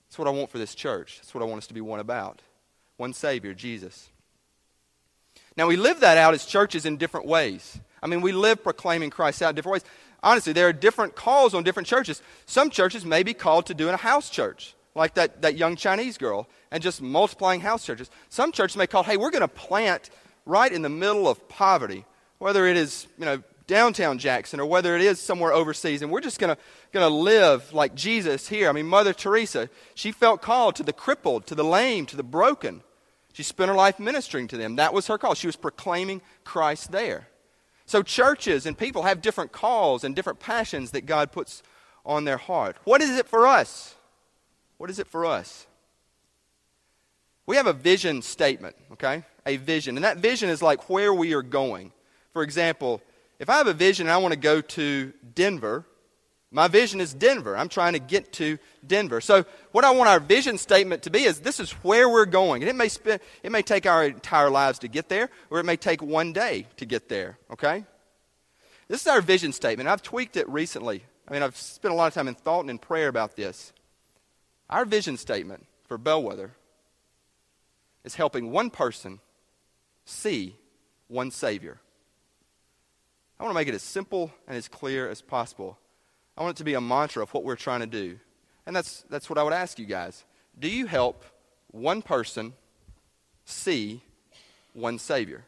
That's 0.08 0.18
what 0.18 0.28
I 0.28 0.32
want 0.32 0.50
for 0.50 0.58
this 0.58 0.76
church. 0.76 1.18
That's 1.18 1.34
what 1.34 1.44
I 1.44 1.46
want 1.46 1.60
us 1.60 1.68
to 1.68 1.74
be 1.74 1.82
one 1.82 2.00
about. 2.00 2.42
One 2.98 3.14
Savior, 3.14 3.54
Jesus. 3.54 4.10
Now, 5.56 5.68
we 5.68 5.76
live 5.76 6.00
that 6.00 6.18
out 6.18 6.34
as 6.34 6.46
churches 6.46 6.86
in 6.86 6.98
different 6.98 7.26
ways. 7.26 7.80
I 8.02 8.08
mean, 8.08 8.22
we 8.22 8.32
live 8.32 8.64
proclaiming 8.64 9.10
Christ 9.10 9.42
out 9.42 9.50
in 9.50 9.56
different 9.56 9.74
ways. 9.74 9.92
Honestly, 10.22 10.54
there 10.54 10.68
are 10.68 10.74
different 10.74 11.16
calls 11.16 11.54
on 11.54 11.64
different 11.64 11.88
churches. 11.88 12.22
Some 12.46 12.70
churches 12.70 13.06
may 13.06 13.24
be 13.24 13.34
called 13.34 13.66
to 13.68 13.74
doing 13.74 13.94
a 13.94 13.98
house 13.98 14.30
church, 14.30 14.74
like 14.96 15.14
that, 15.16 15.42
that 15.42 15.58
young 15.58 15.76
Chinese 15.76 16.18
girl, 16.18 16.48
and 16.72 16.84
just 16.84 17.02
multiplying 17.02 17.62
house 17.62 17.86
churches. 17.86 18.10
Some 18.30 18.52
churches 18.52 18.78
may 18.78 18.88
call, 18.88 19.04
hey, 19.04 19.18
we're 19.18 19.32
going 19.32 19.42
to 19.42 19.48
plant 19.48 20.10
right 20.46 20.72
in 20.72 20.82
the 20.82 20.90
middle 20.90 21.28
of 21.28 21.48
poverty, 21.48 22.06
whether 22.38 22.66
it 22.66 22.76
is, 22.76 23.08
you 23.18 23.26
know, 23.26 23.44
downtown 23.70 24.18
Jackson 24.18 24.60
or 24.60 24.66
whether 24.66 24.96
it 24.96 25.02
is 25.02 25.20
somewhere 25.20 25.54
overseas, 25.54 26.02
and 26.02 26.12
we're 26.12 26.20
just 26.20 26.40
going 26.40 26.58
to 26.92 27.08
live 27.08 27.72
like 27.72 27.94
Jesus 27.94 28.50
here. 28.50 28.68
I 28.68 28.72
mean, 28.72 28.88
Mother 28.88 29.14
Teresa, 29.14 29.70
she 29.94 30.12
felt 30.12 30.42
called 30.42 30.76
to 30.76 30.84
the 30.84 30.92
crippled, 30.92 31.46
to 31.46 31.56
the 31.56 31.64
lame, 31.64 32.08
to 32.08 32.18
the 32.18 32.24
broken. 32.24 32.82
She 33.32 33.44
spent 33.44 33.70
her 33.70 33.76
life 33.76 34.00
ministering 34.00 34.48
to 34.48 34.58
them. 34.58 34.76
That 34.78 34.94
was 34.94 35.06
her 35.08 35.20
call. 35.20 35.36
She 35.36 35.48
was 35.48 35.56
proclaiming 35.56 36.22
Christ 36.44 36.92
there. 36.92 37.28
So 37.86 38.02
churches 38.02 38.66
and 38.66 38.78
people 38.78 39.04
have 39.04 39.22
different 39.22 39.52
calls 39.52 40.04
and 40.04 40.16
different 40.16 40.40
passions 40.40 40.92
that 40.92 41.06
God 41.06 41.32
puts 41.32 41.62
on 42.04 42.26
their 42.26 42.38
heart. 42.38 42.76
What 42.84 43.02
is 43.02 43.18
it 43.18 43.28
for 43.28 43.46
us? 43.46 43.96
What 44.78 44.90
is 44.90 44.98
it 44.98 45.08
for 45.08 45.26
us? 45.26 45.68
We 47.46 47.56
have 47.56 47.68
a 47.68 47.74
vision 47.74 48.24
statement, 48.24 48.76
okay? 48.94 49.24
A 49.46 49.58
vision. 49.58 49.96
And 49.96 50.04
that 50.04 50.18
vision 50.18 50.50
is 50.50 50.62
like 50.62 50.90
where 50.90 51.14
we 51.14 51.34
are 51.34 51.44
going. 51.44 51.92
For 52.34 52.44
example, 52.44 53.02
if 53.40 53.50
I 53.50 53.58
have 53.58 53.68
a 53.68 53.74
vision 53.74 54.08
and 54.08 54.14
I 54.14 54.18
want 54.18 54.34
to 54.34 54.40
go 54.40 54.62
to 54.62 55.14
Denver, 55.34 55.86
my 56.52 56.68
vision 56.68 57.00
is 57.00 57.14
Denver. 57.14 57.56
I'm 57.56 57.70
trying 57.70 57.94
to 57.94 58.00
get 58.00 58.34
to 58.34 58.58
Denver. 58.86 59.22
So, 59.22 59.46
what 59.72 59.86
I 59.86 59.92
want 59.92 60.10
our 60.10 60.20
vision 60.20 60.58
statement 60.58 61.04
to 61.04 61.10
be 61.10 61.24
is 61.24 61.40
this 61.40 61.60
is 61.60 61.72
where 61.72 62.10
we're 62.10 62.26
going. 62.26 62.64
And 62.64 62.70
it 62.70 62.76
may, 62.76 62.90
spend, 62.90 63.22
it 63.44 63.52
may 63.52 63.62
take 63.62 63.86
our 63.86 64.04
entire 64.04 64.50
lives 64.50 64.80
to 64.80 64.88
get 64.88 65.10
there, 65.10 65.30
or 65.50 65.60
it 65.60 65.66
may 65.66 65.78
take 65.78 66.02
one 66.02 66.34
day 66.34 66.68
to 66.78 66.86
get 66.86 67.08
there, 67.08 67.38
okay? 67.52 67.86
This 68.88 69.02
is 69.02 69.08
our 69.08 69.22
vision 69.22 69.54
statement. 69.54 69.88
I've 69.88 70.02
tweaked 70.02 70.38
it 70.38 70.50
recently. 70.50 71.04
I 71.28 71.34
mean, 71.34 71.44
I've 71.44 71.56
spent 71.56 71.94
a 71.94 71.96
lot 71.96 72.08
of 72.08 72.16
time 72.16 72.28
in 72.28 72.34
thought 72.34 72.62
and 72.62 72.72
in 72.72 72.80
prayer 72.80 73.08
about 73.08 73.36
this. 73.36 73.72
Our 74.70 74.86
vision 74.86 75.18
statement 75.18 75.68
for 75.88 76.00
Bellwether 76.00 76.56
is 78.04 78.16
helping 78.16 78.52
one 78.52 78.72
person 78.72 79.20
see 80.06 80.56
one 81.08 81.30
Savior. 81.30 81.80
I 83.40 83.44
want 83.44 83.54
to 83.54 83.60
make 83.60 83.70
it 83.70 83.76
as 83.76 83.84
simple 83.84 84.32
and 84.48 84.58
as 84.58 84.68
clear 84.68 85.10
as 85.10 85.22
possible. 85.22 85.78
I 86.38 86.44
want 86.44 86.58
it 86.58 86.60
to 86.60 86.66
be 86.66 86.74
a 86.74 86.82
mantra 86.82 87.24
of 87.24 87.34
what 87.34 87.44
we're 87.44 87.56
trying 87.56 87.80
to 87.80 87.88
do. 87.88 88.20
And 88.66 88.76
that's, 88.76 89.06
that's 89.10 89.30
what 89.30 89.38
I 89.38 89.44
would 89.44 89.54
ask 89.54 89.80
you 89.80 89.86
guys. 89.86 90.26
Do 90.58 90.70
you 90.70 90.86
help 90.86 91.24
one 91.72 92.02
person 92.02 92.54
see 93.46 94.02
one 94.74 95.00
Savior? 95.00 95.46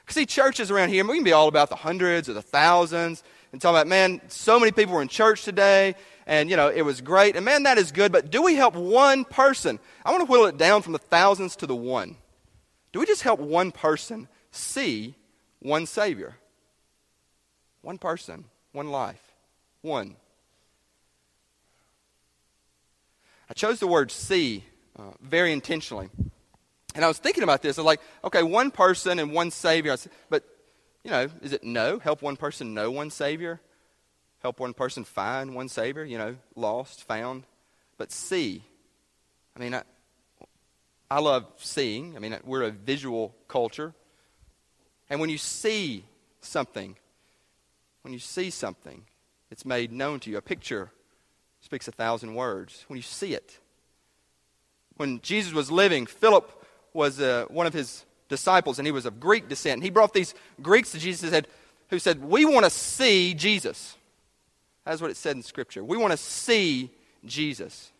Because, 0.00 0.16
see, 0.16 0.26
churches 0.26 0.70
around 0.70 0.88
here, 0.88 1.06
we 1.06 1.14
can 1.14 1.24
be 1.24 1.32
all 1.32 1.48
about 1.48 1.68
the 1.68 1.76
hundreds 1.76 2.28
or 2.28 2.32
the 2.32 2.42
thousands 2.42 3.22
and 3.52 3.60
talk 3.60 3.70
about, 3.70 3.86
man, 3.86 4.20
so 4.28 4.58
many 4.58 4.72
people 4.72 4.94
were 4.94 5.02
in 5.02 5.08
church 5.08 5.44
today 5.44 5.94
and, 6.26 6.50
you 6.50 6.56
know, 6.56 6.68
it 6.68 6.82
was 6.82 7.00
great. 7.00 7.36
And, 7.36 7.44
man, 7.44 7.62
that 7.62 7.78
is 7.78 7.92
good. 7.92 8.10
But 8.10 8.30
do 8.30 8.42
we 8.42 8.56
help 8.56 8.74
one 8.74 9.24
person? 9.24 9.78
I 10.04 10.10
want 10.10 10.22
to 10.22 10.30
whittle 10.30 10.46
it 10.46 10.58
down 10.58 10.82
from 10.82 10.94
the 10.94 10.98
thousands 10.98 11.56
to 11.56 11.66
the 11.66 11.76
one. 11.76 12.16
Do 12.92 13.00
we 13.00 13.06
just 13.06 13.22
help 13.22 13.38
one 13.38 13.70
person 13.70 14.28
see 14.50 15.14
one 15.60 15.86
Savior? 15.86 16.36
One 17.82 17.98
person, 17.98 18.44
one 18.72 18.90
life. 18.90 19.22
One. 19.82 20.16
I 23.48 23.54
chose 23.54 23.78
the 23.78 23.86
word 23.86 24.10
see 24.10 24.64
uh, 24.98 25.12
very 25.20 25.52
intentionally. 25.52 26.10
And 26.94 27.04
I 27.04 27.08
was 27.08 27.18
thinking 27.18 27.44
about 27.44 27.62
this. 27.62 27.78
I 27.78 27.82
was 27.82 27.86
like, 27.86 28.00
okay, 28.24 28.42
one 28.42 28.70
person 28.70 29.18
and 29.18 29.32
one 29.32 29.50
Savior. 29.50 29.96
Said, 29.96 30.12
but, 30.28 30.44
you 31.04 31.10
know, 31.10 31.28
is 31.42 31.52
it 31.52 31.62
no? 31.62 31.98
Help 31.98 32.22
one 32.22 32.36
person 32.36 32.74
know 32.74 32.90
one 32.90 33.10
Savior? 33.10 33.60
Help 34.40 34.60
one 34.60 34.74
person 34.74 35.04
find 35.04 35.54
one 35.54 35.68
Savior? 35.68 36.04
You 36.04 36.18
know, 36.18 36.36
lost, 36.56 37.04
found. 37.04 37.44
But 37.96 38.12
see. 38.12 38.62
I 39.56 39.60
mean, 39.60 39.74
I, 39.74 39.82
I 41.10 41.20
love 41.20 41.46
seeing. 41.56 42.16
I 42.16 42.18
mean, 42.18 42.36
we're 42.44 42.62
a 42.62 42.70
visual 42.70 43.34
culture. 43.46 43.94
And 45.08 45.20
when 45.20 45.30
you 45.30 45.38
see 45.38 46.04
something, 46.40 46.96
when 48.08 48.14
you 48.14 48.18
see 48.18 48.48
something, 48.48 49.04
it's 49.50 49.66
made 49.66 49.92
known 49.92 50.18
to 50.20 50.30
you. 50.30 50.38
A 50.38 50.40
picture 50.40 50.90
speaks 51.60 51.88
a 51.88 51.92
thousand 51.92 52.34
words. 52.34 52.86
When 52.88 52.96
you 52.96 53.02
see 53.02 53.34
it, 53.34 53.58
when 54.96 55.20
Jesus 55.20 55.52
was 55.52 55.70
living, 55.70 56.06
Philip 56.06 56.50
was 56.94 57.20
uh, 57.20 57.44
one 57.50 57.66
of 57.66 57.74
his 57.74 58.06
disciples, 58.30 58.78
and 58.78 58.86
he 58.86 58.92
was 58.92 59.04
of 59.04 59.20
Greek 59.20 59.46
descent. 59.46 59.74
And 59.74 59.82
he 59.82 59.90
brought 59.90 60.14
these 60.14 60.32
Greeks 60.62 60.92
to 60.92 60.98
Jesus 60.98 61.28
said, 61.28 61.48
who 61.90 61.98
said, 61.98 62.24
We 62.24 62.46
want 62.46 62.64
to 62.64 62.70
see 62.70 63.34
Jesus. 63.34 63.94
That's 64.86 65.02
what 65.02 65.10
it 65.10 65.18
said 65.18 65.36
in 65.36 65.42
Scripture. 65.42 65.84
We 65.84 65.98
want 65.98 66.12
to 66.12 66.16
see 66.16 66.90
Jesus. 67.26 67.92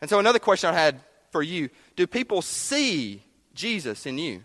And 0.00 0.08
so, 0.08 0.20
another 0.20 0.38
question 0.38 0.70
I 0.70 0.78
had 0.78 1.00
for 1.32 1.42
you 1.42 1.68
do 1.96 2.06
people 2.06 2.42
see 2.42 3.24
Jesus 3.54 4.06
in 4.06 4.18
you? 4.18 4.44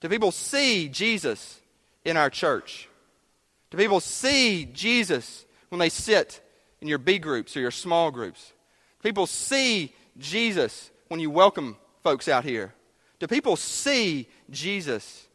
Do 0.00 0.08
people 0.08 0.32
see 0.32 0.88
Jesus 0.88 1.60
in 2.08 2.16
our 2.16 2.30
church? 2.30 2.88
Do 3.70 3.76
people 3.76 4.00
see 4.00 4.64
Jesus 4.72 5.44
when 5.68 5.78
they 5.78 5.90
sit 5.90 6.40
in 6.80 6.88
your 6.88 6.98
B 6.98 7.18
groups 7.18 7.56
or 7.56 7.60
your 7.60 7.70
small 7.70 8.10
groups? 8.10 8.52
Do 9.00 9.08
people 9.08 9.26
see 9.26 9.92
Jesus 10.16 10.90
when 11.08 11.20
you 11.20 11.30
welcome 11.30 11.76
folks 12.02 12.28
out 12.28 12.44
here? 12.44 12.72
Do 13.18 13.26
people 13.26 13.56
see 13.56 14.26
Jesus 14.50 15.26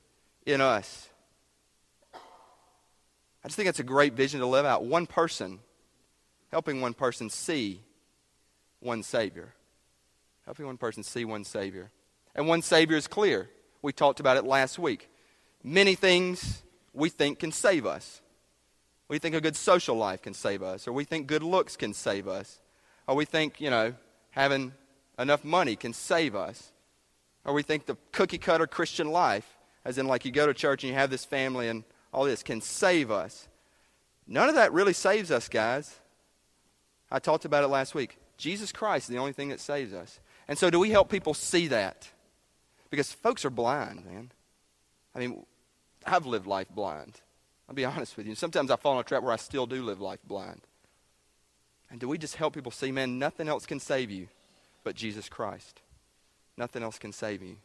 in 0.46 0.62
us? 0.62 1.10
I 2.14 3.48
just 3.48 3.56
think 3.56 3.68
that's 3.68 3.80
a 3.80 3.84
great 3.84 4.14
vision 4.14 4.40
to 4.40 4.48
live 4.48 4.66
out. 4.66 4.84
One 4.84 5.06
person, 5.06 5.60
helping 6.50 6.82
one 6.82 6.94
person 6.94 7.30
see 7.30 7.82
one 8.80 9.04
Savior. 9.04 9.54
Helping 10.46 10.66
one 10.66 10.78
person 10.78 11.04
see 11.04 11.24
one 11.24 11.44
Savior. 11.44 11.92
And 12.34 12.48
one 12.48 12.62
Savior 12.62 12.98
is 12.98 13.08
clear. 13.08 13.50
We 13.82 13.94
talked 13.94 14.20
about 14.20 14.38
it 14.38 14.46
last 14.46 14.80
week. 14.80 15.10
Many 15.64 15.96
things 15.96 16.63
we 16.94 17.10
think 17.10 17.40
can 17.40 17.52
save 17.52 17.86
us. 17.86 18.22
We 19.08 19.20
think 19.20 19.36
a 19.36 19.42
good 19.42 19.56
social 19.56 19.96
life 19.96 20.22
can 20.22 20.34
save 20.34 20.64
us, 20.64 20.88
or 20.88 20.94
we 20.94 21.04
think 21.04 21.28
good 21.28 21.44
looks 21.44 21.76
can 21.76 21.94
save 21.94 22.28
us, 22.28 22.60
or 23.08 23.16
we 23.16 23.26
think, 23.26 23.60
you 23.60 23.70
know, 23.70 23.94
having 24.32 24.74
enough 25.20 25.44
money 25.44 25.76
can 25.76 25.94
save 25.94 26.36
us, 26.36 26.72
or 27.46 27.54
we 27.54 27.64
think 27.64 27.86
the 27.86 27.98
cookie 28.12 28.38
cutter 28.38 28.66
Christian 28.66 29.12
life, 29.12 29.58
as 29.86 29.98
in 29.98 30.08
like 30.08 30.26
you 30.26 30.32
go 30.32 30.48
to 30.48 30.54
church 30.54 30.84
and 30.84 30.90
you 30.92 30.98
have 30.98 31.10
this 31.10 31.26
family 31.26 31.68
and 31.68 31.84
all 32.14 32.24
this, 32.24 32.44
can 32.44 32.62
save 32.62 33.12
us. 33.12 33.48
None 34.26 34.50
of 34.50 34.56
that 34.56 34.72
really 34.72 34.94
saves 34.94 35.32
us, 35.32 35.50
guys. 35.50 36.00
I 37.12 37.20
talked 37.20 37.46
about 37.46 37.64
it 37.64 37.68
last 37.68 37.94
week. 37.94 38.18
Jesus 38.38 38.72
Christ 38.72 39.10
is 39.10 39.14
the 39.14 39.20
only 39.20 39.34
thing 39.34 39.50
that 39.50 39.60
saves 39.60 39.94
us. 39.94 40.20
And 40.48 40.58
so, 40.58 40.70
do 40.70 40.80
we 40.80 40.90
help 40.90 41.10
people 41.10 41.34
see 41.34 41.68
that? 41.68 42.10
Because 42.90 43.12
folks 43.12 43.46
are 43.46 43.50
blind, 43.50 44.06
man. 44.06 44.32
I 45.16 45.20
mean, 45.20 45.46
I've 46.06 46.26
lived 46.26 46.48
life 46.48 46.70
blind. 46.70 47.22
I'll 47.68 47.76
be 47.76 47.86
honest 47.86 48.18
with 48.18 48.28
you. 48.28 48.36
Sometimes 48.36 48.72
I 48.72 48.76
fall 48.76 48.94
in 48.94 49.00
a 49.00 49.04
trap 49.04 49.24
where 49.24 49.32
I 49.32 49.38
still 49.38 49.66
do 49.66 49.84
live 49.84 50.02
life 50.02 50.20
blind. 50.26 50.62
And 51.90 52.00
do 52.00 52.08
we 52.08 52.18
just 52.18 52.36
help 52.36 52.54
people 52.54 52.72
see, 52.72 52.92
man, 52.92 53.20
nothing 53.20 53.48
else 53.48 53.66
can 53.66 53.80
save 53.80 54.10
you 54.10 54.28
but 54.84 54.96
Jesus 54.96 55.30
Christ? 55.30 55.82
Nothing 56.58 56.84
else 56.84 57.00
can 57.00 57.14
save 57.14 57.42
you. 57.42 57.58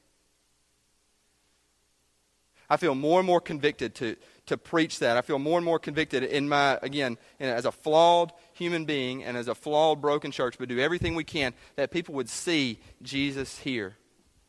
I 2.70 2.76
feel 2.76 2.94
more 2.94 3.18
and 3.18 3.26
more 3.26 3.40
convicted 3.40 3.94
to, 3.96 4.16
to 4.46 4.58
preach 4.58 4.98
that. 4.98 5.16
I 5.16 5.22
feel 5.22 5.38
more 5.38 5.56
and 5.56 5.64
more 5.64 5.78
convicted 5.78 6.22
in 6.22 6.48
my, 6.48 6.78
again, 6.82 7.16
in, 7.38 7.48
as 7.48 7.64
a 7.64 7.72
flawed 7.72 8.32
human 8.52 8.84
being 8.84 9.24
and 9.24 9.36
as 9.36 9.48
a 9.48 9.54
flawed, 9.54 10.02
broken 10.02 10.30
church, 10.30 10.56
but 10.58 10.68
do 10.68 10.78
everything 10.78 11.14
we 11.14 11.24
can 11.24 11.54
that 11.76 11.90
people 11.90 12.14
would 12.16 12.28
see 12.28 12.78
Jesus 13.00 13.58
here, 13.60 13.96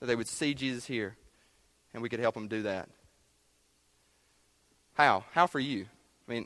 that 0.01 0.08
they 0.08 0.17
would 0.17 0.27
see 0.27 0.53
Jesus 0.53 0.86
here, 0.86 1.15
and 1.93 2.03
we 2.03 2.10
could 2.10 2.19
help 2.19 2.36
them 2.36 2.50
do 2.50 2.63
that. 2.63 2.89
How? 5.00 5.24
How 5.32 5.48
for 5.48 5.62
you? 5.62 5.86
I 6.27 6.32
mean, 6.34 6.46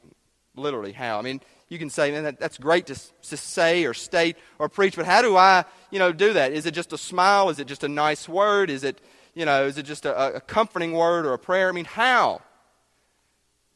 literally, 0.56 0.92
how? 0.92 1.18
I 1.18 1.24
mean, 1.24 1.42
you 1.70 1.80
can 1.80 1.90
say, 1.90 2.12
man, 2.12 2.26
that, 2.26 2.40
that's 2.40 2.60
great 2.60 2.86
to, 2.86 2.94
to 3.30 3.36
say 3.36 3.84
or 3.86 3.96
state 3.96 4.38
or 4.60 4.70
preach, 4.70 4.96
but 4.96 5.08
how 5.08 5.24
do 5.24 5.36
I, 5.36 5.66
you 5.90 5.98
know, 5.98 6.14
do 6.14 6.34
that? 6.34 6.52
Is 6.52 6.68
it 6.68 6.76
just 6.76 6.94
a 6.94 6.98
smile? 7.00 7.50
Is 7.50 7.58
it 7.58 7.66
just 7.66 7.84
a 7.84 7.88
nice 7.88 8.30
word? 8.30 8.70
Is 8.70 8.84
it, 8.84 9.02
you 9.34 9.44
know, 9.44 9.66
is 9.66 9.80
it 9.80 9.88
just 9.88 10.06
a, 10.06 10.36
a 10.36 10.40
comforting 10.40 10.92
word 10.94 11.26
or 11.26 11.34
a 11.34 11.40
prayer? 11.40 11.68
I 11.68 11.72
mean, 11.72 11.86
how? 11.86 12.44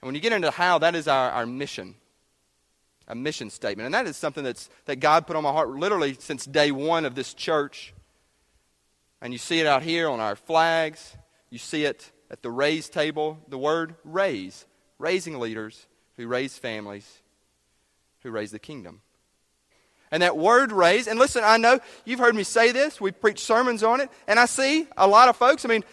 And 0.01 0.09
when 0.09 0.13
you 0.13 0.21
get 0.21 0.31
into 0.31 0.51
how, 0.51 0.77
that 0.77 0.93
is 0.93 1.07
our, 1.07 1.31
our 1.31 1.47
mission, 1.47 1.95
a 3.07 3.15
mission 3.15 3.49
statement. 3.49 3.87
And 3.87 3.95
that 3.95 4.05
is 4.05 4.15
something 4.15 4.43
that's, 4.43 4.69
that 4.85 4.97
God 4.97 5.25
put 5.25 5.35
on 5.35 5.41
my 5.41 5.51
heart 5.51 5.71
literally 5.71 6.15
since 6.19 6.45
day 6.45 6.69
one 6.71 7.03
of 7.03 7.15
this 7.15 7.33
church. 7.33 7.95
And 9.23 9.33
you 9.33 9.39
see 9.39 9.59
it 9.59 9.65
out 9.65 9.81
here 9.81 10.07
on 10.07 10.19
our 10.19 10.35
flags. 10.35 11.17
You 11.49 11.57
see 11.57 11.83
it 11.83 12.11
at 12.29 12.41
the 12.41 12.51
raise 12.51 12.89
table. 12.89 13.39
The 13.47 13.57
word 13.57 13.95
raise, 14.03 14.65
raising 14.99 15.39
leaders 15.39 15.85
who 16.15 16.27
raise 16.27 16.57
families, 16.57 17.21
who 18.23 18.31
raise 18.31 18.51
the 18.51 18.59
kingdom. 18.59 19.01
And 20.09 20.23
that 20.23 20.37
word 20.37 20.71
raise, 20.71 21.07
and 21.07 21.19
listen, 21.19 21.43
I 21.43 21.57
know 21.57 21.79
you've 22.05 22.19
heard 22.19 22.35
me 22.35 22.43
say 22.43 22.71
this, 22.71 23.01
we 23.01 23.11
preach 23.11 23.39
sermons 23.39 23.83
on 23.83 23.99
it, 23.99 24.09
and 24.25 24.39
I 24.39 24.45
see 24.45 24.87
a 24.95 25.07
lot 25.07 25.27
of 25.27 25.35
folks, 25.35 25.65
I 25.65 25.67
mean, 25.67 25.83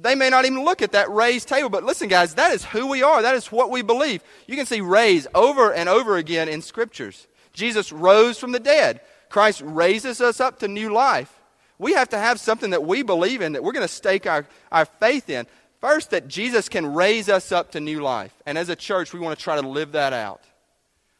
they 0.00 0.14
may 0.14 0.30
not 0.30 0.44
even 0.44 0.64
look 0.64 0.82
at 0.82 0.92
that 0.92 1.10
raised 1.10 1.48
table, 1.48 1.68
but 1.68 1.82
listen, 1.82 2.08
guys, 2.08 2.34
that 2.34 2.52
is 2.52 2.64
who 2.64 2.86
we 2.86 3.02
are. 3.02 3.22
That 3.22 3.34
is 3.34 3.50
what 3.50 3.70
we 3.70 3.82
believe. 3.82 4.22
You 4.46 4.56
can 4.56 4.66
see 4.66 4.80
raise 4.80 5.26
over 5.34 5.72
and 5.72 5.88
over 5.88 6.16
again 6.16 6.48
in 6.48 6.62
scriptures. 6.62 7.26
Jesus 7.52 7.92
rose 7.92 8.38
from 8.38 8.52
the 8.52 8.60
dead, 8.60 9.00
Christ 9.28 9.62
raises 9.64 10.20
us 10.20 10.40
up 10.40 10.60
to 10.60 10.68
new 10.68 10.92
life. 10.92 11.32
We 11.78 11.92
have 11.94 12.10
to 12.10 12.18
have 12.18 12.40
something 12.40 12.70
that 12.70 12.84
we 12.84 13.02
believe 13.02 13.42
in, 13.42 13.52
that 13.52 13.62
we're 13.62 13.72
going 13.72 13.86
to 13.86 13.92
stake 13.92 14.26
our, 14.26 14.46
our 14.70 14.84
faith 14.84 15.28
in. 15.28 15.46
First, 15.80 16.10
that 16.10 16.28
Jesus 16.28 16.68
can 16.68 16.94
raise 16.94 17.28
us 17.28 17.52
up 17.52 17.72
to 17.72 17.80
new 17.80 18.00
life. 18.00 18.32
And 18.46 18.56
as 18.56 18.68
a 18.68 18.76
church, 18.76 19.12
we 19.12 19.20
want 19.20 19.38
to 19.38 19.42
try 19.42 19.60
to 19.60 19.66
live 19.66 19.92
that 19.92 20.12
out. 20.12 20.42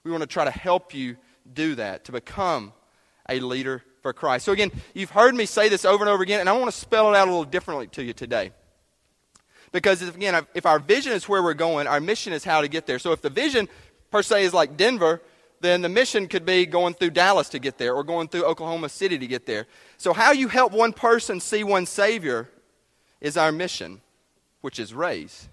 We 0.04 0.10
want 0.10 0.22
to 0.22 0.26
try 0.26 0.44
to 0.44 0.50
help 0.50 0.94
you 0.94 1.16
do 1.52 1.74
that, 1.74 2.04
to 2.06 2.12
become 2.12 2.72
a 3.28 3.40
leader 3.40 3.82
for 4.02 4.12
Christ. 4.12 4.44
So, 4.44 4.52
again, 4.52 4.70
you've 4.94 5.10
heard 5.10 5.34
me 5.34 5.46
say 5.46 5.68
this 5.68 5.84
over 5.84 6.04
and 6.04 6.08
over 6.08 6.22
again, 6.22 6.40
and 6.40 6.48
I 6.48 6.52
want 6.52 6.70
to 6.70 6.76
spell 6.76 7.12
it 7.12 7.16
out 7.16 7.28
a 7.28 7.30
little 7.30 7.44
differently 7.44 7.88
to 7.88 8.04
you 8.04 8.12
today. 8.12 8.52
Because, 9.72 10.00
if, 10.00 10.14
again, 10.14 10.46
if 10.54 10.64
our 10.64 10.78
vision 10.78 11.12
is 11.12 11.28
where 11.28 11.42
we're 11.42 11.54
going, 11.54 11.86
our 11.86 12.00
mission 12.00 12.32
is 12.32 12.44
how 12.44 12.60
to 12.60 12.68
get 12.68 12.86
there. 12.86 12.98
So, 12.98 13.12
if 13.12 13.20
the 13.20 13.30
vision 13.30 13.68
per 14.10 14.22
se 14.22 14.44
is 14.44 14.54
like 14.54 14.76
Denver, 14.76 15.20
then 15.60 15.82
the 15.82 15.88
mission 15.88 16.28
could 16.28 16.46
be 16.46 16.66
going 16.66 16.94
through 16.94 17.10
Dallas 17.10 17.48
to 17.50 17.58
get 17.58 17.78
there 17.78 17.94
or 17.94 18.04
going 18.04 18.28
through 18.28 18.44
Oklahoma 18.44 18.88
City 18.88 19.18
to 19.18 19.26
get 19.26 19.46
there. 19.46 19.66
So, 19.96 20.12
how 20.12 20.32
you 20.32 20.48
help 20.48 20.72
one 20.72 20.92
person 20.92 21.40
see 21.40 21.64
one 21.64 21.86
Savior 21.86 22.48
is 23.20 23.36
our 23.36 23.50
mission, 23.50 24.00
which 24.66 24.80
is 24.80 24.92
raise. 24.92 25.48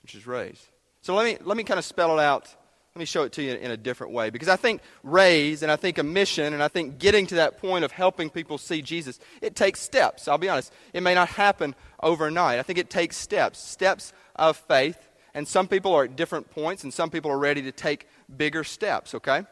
Which 0.00 0.14
is 0.14 0.26
raise. 0.26 0.66
So, 1.02 1.14
let 1.14 1.26
me, 1.26 1.36
let 1.44 1.56
me 1.56 1.62
kind 1.62 1.78
of 1.78 1.84
spell 1.84 2.18
it 2.18 2.22
out 2.22 2.56
let 2.96 3.00
me 3.00 3.04
show 3.04 3.24
it 3.24 3.32
to 3.32 3.42
you 3.42 3.52
in 3.52 3.70
a 3.70 3.76
different 3.76 4.14
way. 4.14 4.30
Because 4.30 4.48
I 4.48 4.56
think 4.56 4.80
raise 5.02 5.62
and 5.62 5.70
I 5.70 5.76
think 5.76 5.98
a 5.98 6.02
mission 6.02 6.54
and 6.54 6.62
I 6.62 6.68
think 6.68 6.98
getting 6.98 7.26
to 7.26 7.34
that 7.34 7.58
point 7.58 7.84
of 7.84 7.92
helping 7.92 8.30
people 8.30 8.56
see 8.56 8.80
Jesus, 8.80 9.20
it 9.42 9.54
takes 9.54 9.82
steps. 9.82 10.28
I'll 10.28 10.38
be 10.38 10.48
honest. 10.48 10.72
It 10.94 11.02
may 11.02 11.14
not 11.14 11.28
happen 11.28 11.74
overnight. 12.02 12.58
I 12.58 12.62
think 12.62 12.78
it 12.78 12.88
takes 12.88 13.18
steps, 13.18 13.58
steps 13.58 14.14
of 14.34 14.56
faith. 14.56 14.96
And 15.34 15.46
some 15.46 15.68
people 15.68 15.94
are 15.94 16.04
at 16.04 16.16
different 16.16 16.50
points 16.50 16.84
and 16.84 16.94
some 16.94 17.10
people 17.10 17.30
are 17.30 17.38
ready 17.38 17.60
to 17.60 17.72
take 17.72 18.08
bigger 18.34 18.64
steps, 18.64 19.14
okay? 19.14 19.42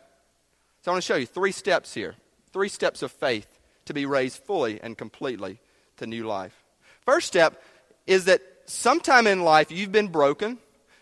So 0.80 0.90
I 0.90 0.94
want 0.94 1.04
to 1.04 1.06
show 1.06 1.16
you 1.16 1.26
three 1.26 1.52
steps 1.52 1.92
here. 1.92 2.14
Three 2.50 2.70
steps 2.70 3.02
of 3.02 3.12
faith 3.12 3.58
to 3.84 3.92
be 3.92 4.06
raised 4.06 4.38
fully 4.38 4.80
and 4.80 4.96
completely 4.96 5.60
to 5.98 6.06
new 6.06 6.26
life. 6.26 6.64
First 7.04 7.26
step 7.26 7.62
is 8.06 8.26
that 8.26 8.42
sometime 8.66 9.26
in 9.26 9.42
life 9.42 9.70
you've 9.70 9.92
been 9.92 10.08
broken, 10.08 10.58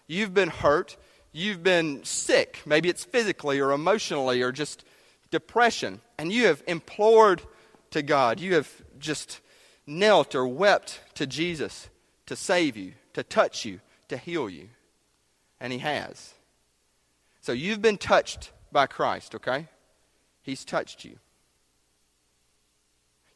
you've 0.06 0.35
been 0.35 0.49
hurt, 0.49 0.97
You've 1.32 1.62
been 1.62 2.04
sick. 2.04 2.61
Maybe 2.66 2.90
it's 2.90 3.04
physically 3.04 3.59
or 3.59 3.73
emotionally 3.73 4.42
or 4.42 4.52
just 4.52 4.85
depression. 5.30 6.02
And 6.18 6.30
you 6.30 6.47
have 6.47 6.62
implored 6.66 7.42
to 7.90 8.02
God. 8.02 8.38
You 8.38 8.54
have 8.54 8.71
just 8.99 9.40
knelt 9.87 10.35
or 10.35 10.47
wept 10.47 11.00
to 11.14 11.26
Jesus 11.26 11.88
to 12.26 12.37
save 12.37 12.76
you, 12.76 12.92
to 13.14 13.23
touch 13.23 13.64
you, 13.64 13.80
to 14.09 14.18
heal 14.18 14.49
you. 14.49 14.68
And 15.59 15.73
He 15.73 15.78
has. 15.78 16.35
So 17.40 17.52
you've 17.52 17.82
been 17.82 17.99
touched 17.99 18.52
by 18.71 18.87
Christ, 18.87 19.35
okay? 19.35 19.68
He's 20.42 20.64
touched 20.64 21.04
you. 21.04 21.16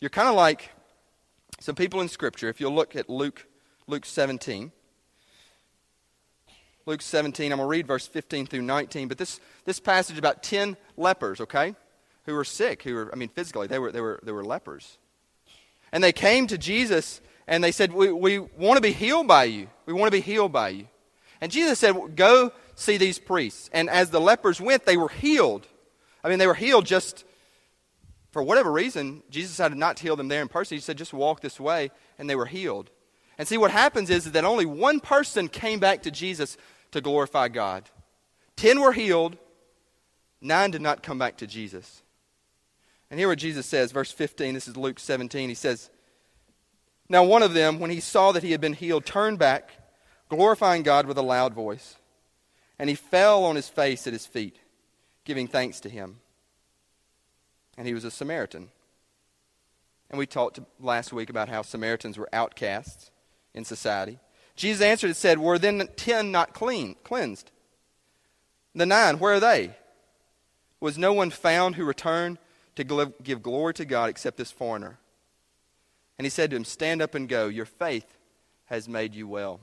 You're 0.01 0.11
kind 0.11 0.29
of 0.29 0.35
like 0.35 0.71
some 1.61 1.75
people 1.75 2.03
in 2.03 2.09
Scripture. 2.09 2.51
If 2.51 2.61
you'll 2.61 2.75
look 2.75 2.95
at 2.95 3.09
Luke, 3.09 3.47
Luke 3.87 4.05
17. 4.05 4.73
Luke 6.87 7.03
17. 7.03 7.53
I'm 7.53 7.59
going 7.59 7.67
to 7.67 7.71
read 7.71 7.87
verse 7.87 8.07
15 8.07 8.47
through 8.47 8.63
19. 8.63 9.09
But 9.09 9.19
this, 9.19 9.41
this 9.65 9.81
passage 9.81 10.19
about 10.19 10.43
10 10.43 10.77
lepers, 10.97 11.41
okay, 11.41 11.75
who 12.25 12.35
were 12.35 12.45
sick, 12.45 12.83
who 12.83 12.95
were, 12.95 13.11
I 13.13 13.17
mean, 13.17 13.29
physically, 13.29 13.67
they 13.67 13.79
were, 13.79 13.93
they 13.93 14.01
were, 14.01 14.21
they 14.23 14.33
were 14.33 14.45
lepers. 14.45 14.99
And 15.93 16.03
they 16.03 16.13
came 16.13 16.47
to 16.49 16.59
Jesus 16.59 17.21
and 17.47 17.63
they 17.63 17.73
said, 17.73 17.93
we, 17.93 18.13
we 18.13 18.39
want 18.39 18.77
to 18.77 18.83
be 18.83 18.93
healed 18.93 19.29
by 19.29 19.45
you. 19.45 19.69
We 19.87 19.93
want 19.93 20.13
to 20.13 20.17
be 20.17 20.21
healed 20.21 20.53
by 20.53 20.71
you. 20.71 20.89
And 21.41 21.53
Jesus 21.53 21.79
said, 21.79 22.17
Go 22.17 22.53
see 22.75 22.97
these 22.97 23.19
priests. 23.19 23.71
And 23.73 23.89
as 23.91 24.11
the 24.11 24.21
lepers 24.21 24.61
went, 24.61 24.85
they 24.85 24.97
were 24.97 25.09
healed. 25.09 25.67
I 26.25 26.29
mean, 26.29 26.39
they 26.39 26.47
were 26.47 26.55
healed 26.55 26.87
just 26.87 27.25
for 28.33 28.43
whatever 28.43 28.73
reason. 28.73 29.23
Jesus 29.31 29.53
decided 29.53 29.79
not 29.79 29.97
to 29.99 30.03
heal 30.03 30.17
them 30.17 30.29
there 30.29 30.43
in 30.43 30.49
person. 30.49 30.77
He 30.77 30.81
said, 30.81 30.99
Just 30.99 31.13
walk 31.13 31.41
this 31.41 31.61
way. 31.61 31.91
And 32.19 32.29
they 32.29 32.37
were 32.37 32.47
healed. 32.47 32.91
And 33.39 33.47
see, 33.47 33.59
what 33.59 33.71
happens 33.71 34.09
is 34.11 34.33
that 34.33 34.45
only 34.45 34.65
one 34.65 35.01
person 35.01 35.49
came 35.49 35.79
back 35.79 36.03
to 36.03 36.11
Jesus 36.11 36.57
to 36.93 37.01
glorify 37.01 37.49
God. 37.49 37.89
Ten 38.57 38.81
were 38.81 38.93
healed, 38.93 39.37
nine 40.41 40.71
did 40.71 40.81
not 40.81 41.03
come 41.03 41.19
back 41.19 41.37
to 41.39 41.47
Jesus. 41.47 42.03
And 43.11 43.21
here 43.21 43.29
what 43.29 43.39
Jesus 43.39 43.67
says, 43.67 43.93
verse 43.93 44.11
15, 44.11 44.55
this 44.55 44.67
is 44.67 44.77
Luke 44.77 44.99
17. 44.99 45.49
He 45.49 45.55
says, 45.55 45.91
Now 47.09 47.25
one 47.25 47.43
of 47.43 47.55
them, 47.55 47.79
when 47.79 47.91
he 47.91 48.01
saw 48.01 48.33
that 48.33 48.43
he 48.43 48.53
had 48.53 48.61
been 48.61 48.73
healed, 48.73 49.05
turned 49.05 49.39
back, 49.39 49.71
glorifying 50.29 50.83
God 50.83 51.07
with 51.07 51.19
a 51.19 51.23
loud 51.23 51.55
voice. 51.55 51.97
And 52.79 52.89
he 52.89 52.97
fell 52.97 53.45
on 53.45 53.57
his 53.57 53.69
face 53.69 54.07
at 54.07 54.13
his 54.13 54.27
feet, 54.27 54.59
giving 55.25 55.47
thanks 55.47 55.81
to 55.81 55.89
him. 55.89 56.21
and 57.79 57.87
he 57.87 57.93
was 57.93 58.05
a 58.05 58.11
Samaritan. 58.11 58.71
And 60.09 60.19
we 60.19 60.27
talked 60.27 60.61
last 60.81 61.13
week 61.13 61.29
about 61.29 61.51
how 61.51 61.61
Samaritans 61.61 62.17
were 62.17 62.29
outcasts 62.33 63.11
in 63.57 63.65
society. 63.65 64.21
Jesus 64.55 64.83
answered 64.83 65.09
and 65.09 65.17
said, 65.17 65.39
Were 65.39 65.59
then 65.59 65.89
ten 65.97 66.31
not 66.31 66.55
clean, 66.55 66.95
cleansed? 67.03 67.51
The 68.75 68.87
nine, 68.87 69.19
where 69.19 69.35
are 69.35 69.41
they? 69.41 69.75
Was 70.79 70.99
no 70.99 71.13
one 71.13 71.31
found 71.31 71.75
who 71.75 71.85
returned 71.85 72.39
to 72.77 73.13
give 73.23 73.43
glory 73.43 73.75
to 73.75 73.85
God 73.85 74.11
except 74.11 74.37
this 74.37 74.53
foreigner? 74.53 74.99
And 76.19 76.25
he 76.25 76.31
said 76.31 76.51
to 76.51 76.57
him, 76.57 76.65
Stand 76.65 77.03
up 77.03 77.15
and 77.15 77.29
go. 77.29 77.49
Your 77.49 77.65
faith 77.65 78.17
has 78.67 78.89
made 78.89 79.15
you 79.15 79.27
well. 79.27 79.61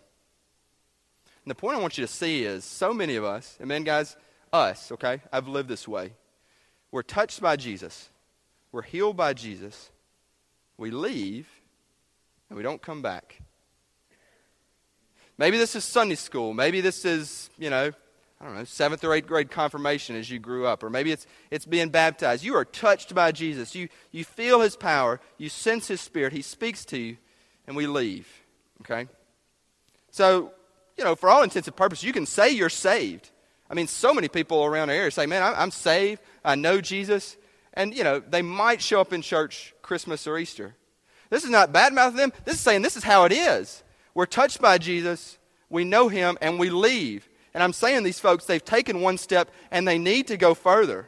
And 1.43 1.51
the 1.51 1.55
point 1.55 1.77
I 1.77 1.81
want 1.81 1.97
you 1.97 2.05
to 2.05 2.11
see 2.11 2.43
is 2.43 2.63
so 2.63 2.93
many 2.93 3.15
of 3.15 3.23
us, 3.23 3.57
then, 3.59 3.83
guys, 3.83 4.15
us, 4.51 4.91
okay? 4.91 5.21
I've 5.31 5.47
lived 5.47 5.69
this 5.69 5.87
way. 5.87 6.13
We're 6.91 7.03
touched 7.03 7.41
by 7.41 7.55
Jesus, 7.55 8.09
we're 8.71 8.83
healed 8.83 9.17
by 9.17 9.33
Jesus, 9.33 9.89
we 10.77 10.91
leave, 10.91 11.47
and 12.49 12.57
we 12.57 12.63
don't 12.63 12.81
come 12.81 13.01
back. 13.01 13.42
Maybe 15.43 15.57
this 15.57 15.75
is 15.75 15.83
Sunday 15.83 16.15
school. 16.15 16.53
Maybe 16.53 16.79
this 16.79 17.03
is, 17.03 17.49
you 17.57 17.69
know, 17.69 17.91
I 18.39 18.45
don't 18.45 18.55
know, 18.55 18.63
seventh 18.63 19.03
or 19.03 19.13
eighth 19.13 19.27
grade 19.27 19.51
confirmation 19.51 20.15
as 20.15 20.29
you 20.29 20.39
grew 20.39 20.65
up. 20.65 20.83
Or 20.83 20.89
maybe 20.89 21.11
it's, 21.11 21.27
it's 21.51 21.65
being 21.65 21.89
baptized. 21.89 22.45
You 22.45 22.55
are 22.55 22.63
touched 22.63 23.13
by 23.13 23.33
Jesus. 23.33 23.75
You, 23.75 23.89
you 24.13 24.23
feel 24.23 24.61
his 24.61 24.77
power. 24.77 25.19
You 25.37 25.49
sense 25.49 25.89
his 25.89 25.99
spirit. 25.99 26.31
He 26.31 26.41
speaks 26.41 26.85
to 26.85 26.97
you, 26.97 27.17
and 27.67 27.75
we 27.75 27.87
leave. 27.87 28.25
Okay? 28.83 29.09
So, 30.11 30.53
you 30.97 31.03
know, 31.03 31.13
for 31.13 31.29
all 31.29 31.43
intents 31.43 31.67
and 31.67 31.75
purposes, 31.75 32.05
you 32.05 32.13
can 32.13 32.25
say 32.25 32.51
you're 32.51 32.69
saved. 32.69 33.29
I 33.69 33.73
mean, 33.73 33.87
so 33.87 34.13
many 34.13 34.29
people 34.29 34.63
around 34.63 34.87
the 34.87 34.93
area 34.93 35.11
say, 35.11 35.25
man, 35.25 35.43
I'm 35.43 35.71
saved. 35.71 36.21
I 36.45 36.55
know 36.55 36.79
Jesus. 36.79 37.35
And, 37.73 37.93
you 37.93 38.05
know, 38.05 38.21
they 38.21 38.43
might 38.43 38.81
show 38.81 39.01
up 39.01 39.11
in 39.11 39.21
church 39.21 39.73
Christmas 39.81 40.25
or 40.25 40.37
Easter. 40.37 40.73
This 41.29 41.43
is 41.43 41.49
not 41.49 41.73
bad 41.73 41.91
mouthing 41.91 42.15
them. 42.15 42.33
This 42.45 42.55
is 42.55 42.61
saying 42.61 42.81
this 42.81 42.95
is 42.95 43.03
how 43.03 43.25
it 43.25 43.33
is. 43.33 43.83
We're 44.13 44.25
touched 44.25 44.61
by 44.61 44.77
Jesus, 44.77 45.37
we 45.69 45.83
know 45.83 46.07
him, 46.07 46.37
and 46.41 46.59
we 46.59 46.69
leave. 46.69 47.27
And 47.53 47.63
I'm 47.63 47.73
saying 47.73 48.03
these 48.03 48.19
folks, 48.19 48.45
they've 48.45 48.63
taken 48.63 49.01
one 49.01 49.17
step 49.17 49.49
and 49.71 49.87
they 49.87 49.97
need 49.97 50.27
to 50.27 50.37
go 50.37 50.53
further. 50.53 51.07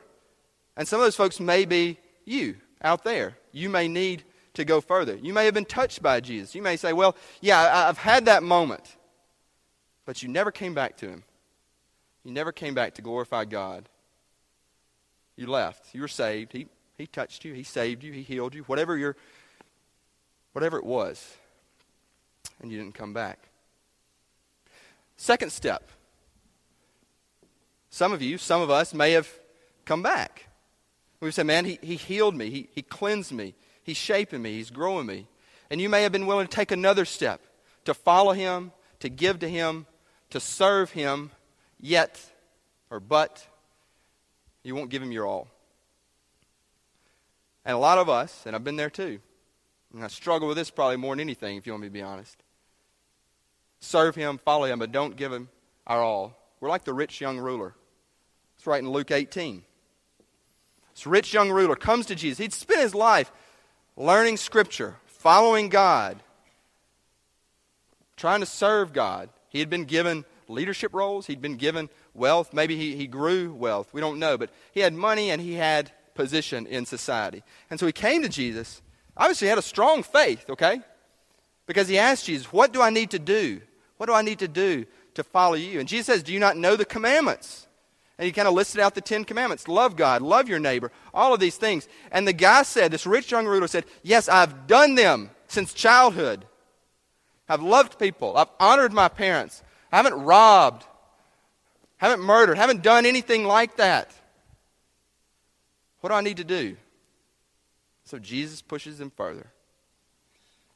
And 0.77 0.87
some 0.87 0.99
of 0.99 1.05
those 1.05 1.15
folks 1.15 1.39
may 1.39 1.65
be 1.65 1.97
you 2.25 2.57
out 2.81 3.03
there. 3.03 3.37
You 3.51 3.69
may 3.69 3.87
need 3.87 4.23
to 4.53 4.65
go 4.65 4.81
further. 4.81 5.15
You 5.15 5.33
may 5.33 5.45
have 5.45 5.53
been 5.53 5.65
touched 5.65 6.01
by 6.01 6.19
Jesus. 6.19 6.55
You 6.55 6.61
may 6.61 6.77
say, 6.77 6.93
Well, 6.93 7.15
yeah, 7.41 7.87
I've 7.87 7.97
had 7.97 8.25
that 8.25 8.43
moment. 8.43 8.95
But 10.05 10.21
you 10.21 10.29
never 10.29 10.51
came 10.51 10.73
back 10.73 10.97
to 10.97 11.09
him. 11.09 11.23
You 12.23 12.31
never 12.31 12.51
came 12.51 12.73
back 12.73 12.95
to 12.95 13.01
glorify 13.01 13.45
God. 13.45 13.89
You 15.35 15.47
left. 15.47 15.93
You 15.93 16.01
were 16.01 16.07
saved. 16.07 16.53
He, 16.53 16.67
he 16.97 17.07
touched 17.07 17.43
you. 17.43 17.53
He 17.53 17.63
saved 17.63 18.03
you. 18.03 18.13
He 18.13 18.21
healed 18.21 18.55
you. 18.55 18.63
Whatever 18.63 18.97
your 18.97 19.15
whatever 20.53 20.77
it 20.77 20.85
was. 20.85 21.35
And 22.61 22.71
you 22.71 22.77
didn't 22.77 22.95
come 22.95 23.13
back. 23.13 23.39
Second 25.17 25.51
step. 25.51 25.89
Some 27.89 28.11
of 28.11 28.21
you, 28.21 28.37
some 28.37 28.61
of 28.61 28.69
us 28.69 28.93
may 28.93 29.11
have 29.11 29.29
come 29.85 30.01
back. 30.01 30.47
We've 31.19 31.33
said, 31.33 31.45
man, 31.45 31.65
he, 31.65 31.79
he 31.81 31.95
healed 31.95 32.35
me. 32.35 32.49
He, 32.49 32.69
he 32.73 32.81
cleansed 32.81 33.31
me. 33.31 33.55
He's 33.83 33.97
shaping 33.97 34.41
me. 34.41 34.53
He's 34.53 34.69
growing 34.69 35.05
me. 35.05 35.27
And 35.69 35.79
you 35.79 35.89
may 35.89 36.03
have 36.03 36.11
been 36.11 36.25
willing 36.25 36.47
to 36.47 36.55
take 36.55 36.71
another 36.71 37.05
step 37.05 37.41
to 37.85 37.93
follow 37.93 38.33
him, 38.33 38.71
to 38.99 39.09
give 39.09 39.39
to 39.39 39.47
him, 39.47 39.85
to 40.31 40.39
serve 40.39 40.91
him, 40.91 41.31
yet, 41.79 42.19
or 42.89 42.99
but, 42.99 43.47
you 44.63 44.75
won't 44.75 44.89
give 44.89 45.01
him 45.01 45.11
your 45.11 45.25
all. 45.25 45.47
And 47.63 47.75
a 47.75 47.79
lot 47.79 47.97
of 47.97 48.09
us, 48.09 48.43
and 48.45 48.55
I've 48.55 48.63
been 48.63 48.75
there 48.75 48.89
too, 48.89 49.19
and 49.93 50.03
I 50.03 50.07
struggle 50.07 50.47
with 50.47 50.57
this 50.57 50.69
probably 50.69 50.97
more 50.97 51.15
than 51.15 51.21
anything, 51.21 51.57
if 51.57 51.65
you 51.65 51.73
want 51.73 51.83
me 51.83 51.87
to 51.87 51.93
be 51.93 52.01
honest. 52.01 52.43
Serve 53.95 54.13
him, 54.13 54.39
follow 54.43 54.65
him, 54.65 54.77
but 54.77 54.91
don't 54.91 55.15
give 55.15 55.31
him 55.31 55.47
our 55.87 56.03
all. 56.03 56.37
We're 56.59 56.67
like 56.67 56.83
the 56.83 56.93
rich 56.93 57.21
young 57.21 57.37
ruler. 57.37 57.73
It's 58.57 58.67
right 58.67 58.83
in 58.83 58.89
Luke 58.89 59.09
18. 59.09 59.63
This 60.93 61.07
rich 61.07 61.33
young 61.33 61.49
ruler 61.49 61.77
comes 61.77 62.07
to 62.07 62.15
Jesus. 62.15 62.39
He'd 62.39 62.51
spent 62.51 62.81
his 62.81 62.93
life 62.93 63.31
learning 63.95 64.35
Scripture, 64.35 64.97
following 65.05 65.69
God, 65.69 66.21
trying 68.17 68.41
to 68.41 68.45
serve 68.45 68.91
God. 68.91 69.29
He 69.47 69.59
had 69.59 69.69
been 69.69 69.85
given 69.85 70.25
leadership 70.49 70.93
roles, 70.93 71.27
he'd 71.27 71.41
been 71.41 71.55
given 71.55 71.87
wealth. 72.13 72.53
Maybe 72.53 72.75
he, 72.75 72.97
he 72.97 73.07
grew 73.07 73.53
wealth. 73.53 73.93
We 73.93 74.01
don't 74.01 74.19
know. 74.19 74.37
But 74.37 74.49
he 74.73 74.81
had 74.81 74.93
money 74.93 75.31
and 75.31 75.41
he 75.41 75.53
had 75.53 75.89
position 76.15 76.67
in 76.67 76.85
society. 76.85 77.43
And 77.69 77.79
so 77.79 77.85
he 77.85 77.93
came 77.93 78.23
to 78.23 78.29
Jesus. 78.29 78.81
Obviously, 79.15 79.45
he 79.45 79.49
had 79.49 79.57
a 79.57 79.61
strong 79.61 80.03
faith, 80.03 80.49
okay? 80.49 80.81
Because 81.65 81.87
he 81.87 81.97
asked 81.97 82.25
Jesus, 82.25 82.51
What 82.51 82.73
do 82.73 82.81
I 82.81 82.89
need 82.89 83.11
to 83.11 83.19
do? 83.19 83.61
What 83.97 84.07
do 84.07 84.13
I 84.13 84.21
need 84.21 84.39
to 84.39 84.47
do 84.47 84.85
to 85.13 85.23
follow 85.23 85.55
you? 85.55 85.79
And 85.79 85.87
Jesus 85.87 86.07
says, 86.07 86.23
Do 86.23 86.33
you 86.33 86.39
not 86.39 86.57
know 86.57 86.75
the 86.75 86.85
commandments? 86.85 87.67
And 88.17 88.25
he 88.25 88.31
kind 88.31 88.47
of 88.47 88.53
listed 88.53 88.79
out 88.79 88.95
the 88.95 89.01
Ten 89.01 89.25
Commandments 89.25 89.67
love 89.67 89.95
God, 89.95 90.21
love 90.21 90.47
your 90.47 90.59
neighbor, 90.59 90.91
all 91.13 91.33
of 91.33 91.39
these 91.39 91.57
things. 91.57 91.87
And 92.11 92.27
the 92.27 92.33
guy 92.33 92.63
said, 92.63 92.91
This 92.91 93.05
rich 93.05 93.31
young 93.31 93.45
ruler 93.45 93.67
said, 93.67 93.85
Yes, 94.03 94.29
I've 94.29 94.67
done 94.67 94.95
them 94.95 95.31
since 95.47 95.73
childhood. 95.73 96.45
I've 97.47 97.61
loved 97.61 97.99
people, 97.99 98.37
I've 98.37 98.49
honored 98.59 98.91
my 98.91 99.07
parents, 99.07 99.61
I 99.91 99.97
haven't 99.97 100.15
robbed, 100.23 100.83
haven't 101.97 102.23
murdered, 102.23 102.57
haven't 102.57 102.81
done 102.81 103.05
anything 103.05 103.45
like 103.45 103.77
that. 103.77 104.11
What 106.01 106.09
do 106.09 106.15
I 106.15 106.21
need 106.21 106.37
to 106.37 106.43
do? 106.43 106.77
So 108.05 108.19
Jesus 108.19 108.61
pushes 108.61 108.99
him 108.99 109.11
further. 109.15 109.47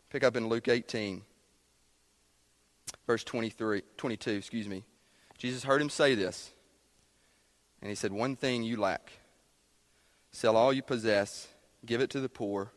Pick 0.09 0.23
up 0.23 0.35
in 0.35 0.47
Luke 0.47 0.67
18, 0.67 1.21
verse 3.09 3.23
23, 3.23 3.81
22, 3.97 4.29
excuse 4.29 4.67
me. 4.67 4.83
Jesus 5.35 5.63
heard 5.63 5.81
him 5.81 5.89
say 5.89 6.13
this, 6.13 6.51
and 7.81 7.89
he 7.89 7.95
said, 7.95 8.13
One 8.13 8.35
thing 8.35 8.61
you 8.61 8.77
lack. 8.77 9.13
Sell 10.31 10.55
all 10.55 10.71
you 10.71 10.83
possess, 10.83 11.47
give 11.83 12.01
it 12.01 12.11
to 12.11 12.19
the 12.19 12.29
poor, 12.29 12.71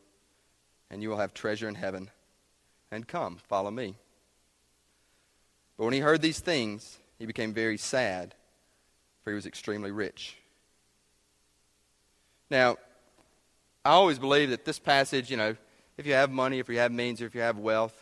and 0.91 1.03
you 1.03 1.11
will 1.11 1.19
have 1.19 1.35
treasure 1.35 1.69
in 1.69 1.75
heaven. 1.75 2.11
And 2.91 3.07
come, 3.07 3.41
follow 3.47 3.71
me. 3.71 3.97
But 5.77 5.85
when 5.85 5.93
he 5.93 6.01
heard 6.01 6.23
these 6.23 6.41
things, 6.41 6.97
he 7.19 7.27
became 7.27 7.53
very 7.53 7.77
sad, 7.77 8.35
for 9.23 9.33
he 9.33 9.35
was 9.35 9.45
extremely 9.45 9.91
rich. 9.91 10.39
Now, 12.49 12.79
I 13.85 13.91
always 13.91 14.19
believe 14.19 14.49
that 14.49 14.65
this 14.65 14.79
passage, 14.79 15.31
you 15.31 15.37
know, 15.37 15.57
if 15.99 16.07
you 16.07 16.15
have 16.15 16.31
money, 16.31 16.59
if 16.59 16.71
you 16.71 16.79
have 16.79 16.91
means, 16.91 17.21
or 17.21 17.27
if 17.27 17.35
you 17.35 17.43
have 17.43 17.59
wealth, 17.59 18.02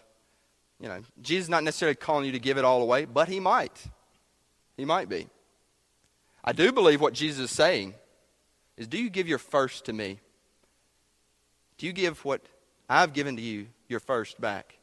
you 0.81 0.89
know, 0.89 1.03
Jesus 1.21 1.45
is 1.45 1.51
not 1.51 1.63
necessarily 1.63 1.95
calling 1.95 2.27
you 2.27 2.33
to 2.33 2.39
give 2.39 2.59
it 2.59 2.65
all 2.65 2.83
away, 2.83 3.05
but 3.05 3.29
he 3.29 3.39
might. 3.39 3.87
He 4.77 4.85
might 4.85 5.09
be. 5.09 5.29
I 6.43 6.53
do 6.53 6.73
believe 6.73 7.01
what 7.01 7.13
Jesus 7.13 7.51
is 7.51 7.51
saying 7.51 7.95
is 8.77 8.89
do 8.89 8.99
you 8.99 9.11
give 9.11 9.29
your 9.29 9.39
first 9.39 9.85
to 9.87 9.93
me? 9.93 10.21
Do 11.77 11.87
you 11.87 11.93
give 11.93 12.25
what 12.25 12.41
I've 12.89 13.13
given 13.13 13.37
to 13.37 13.43
you, 13.43 13.67
your 13.89 14.01
first 14.01 14.41
back? 14.41 14.77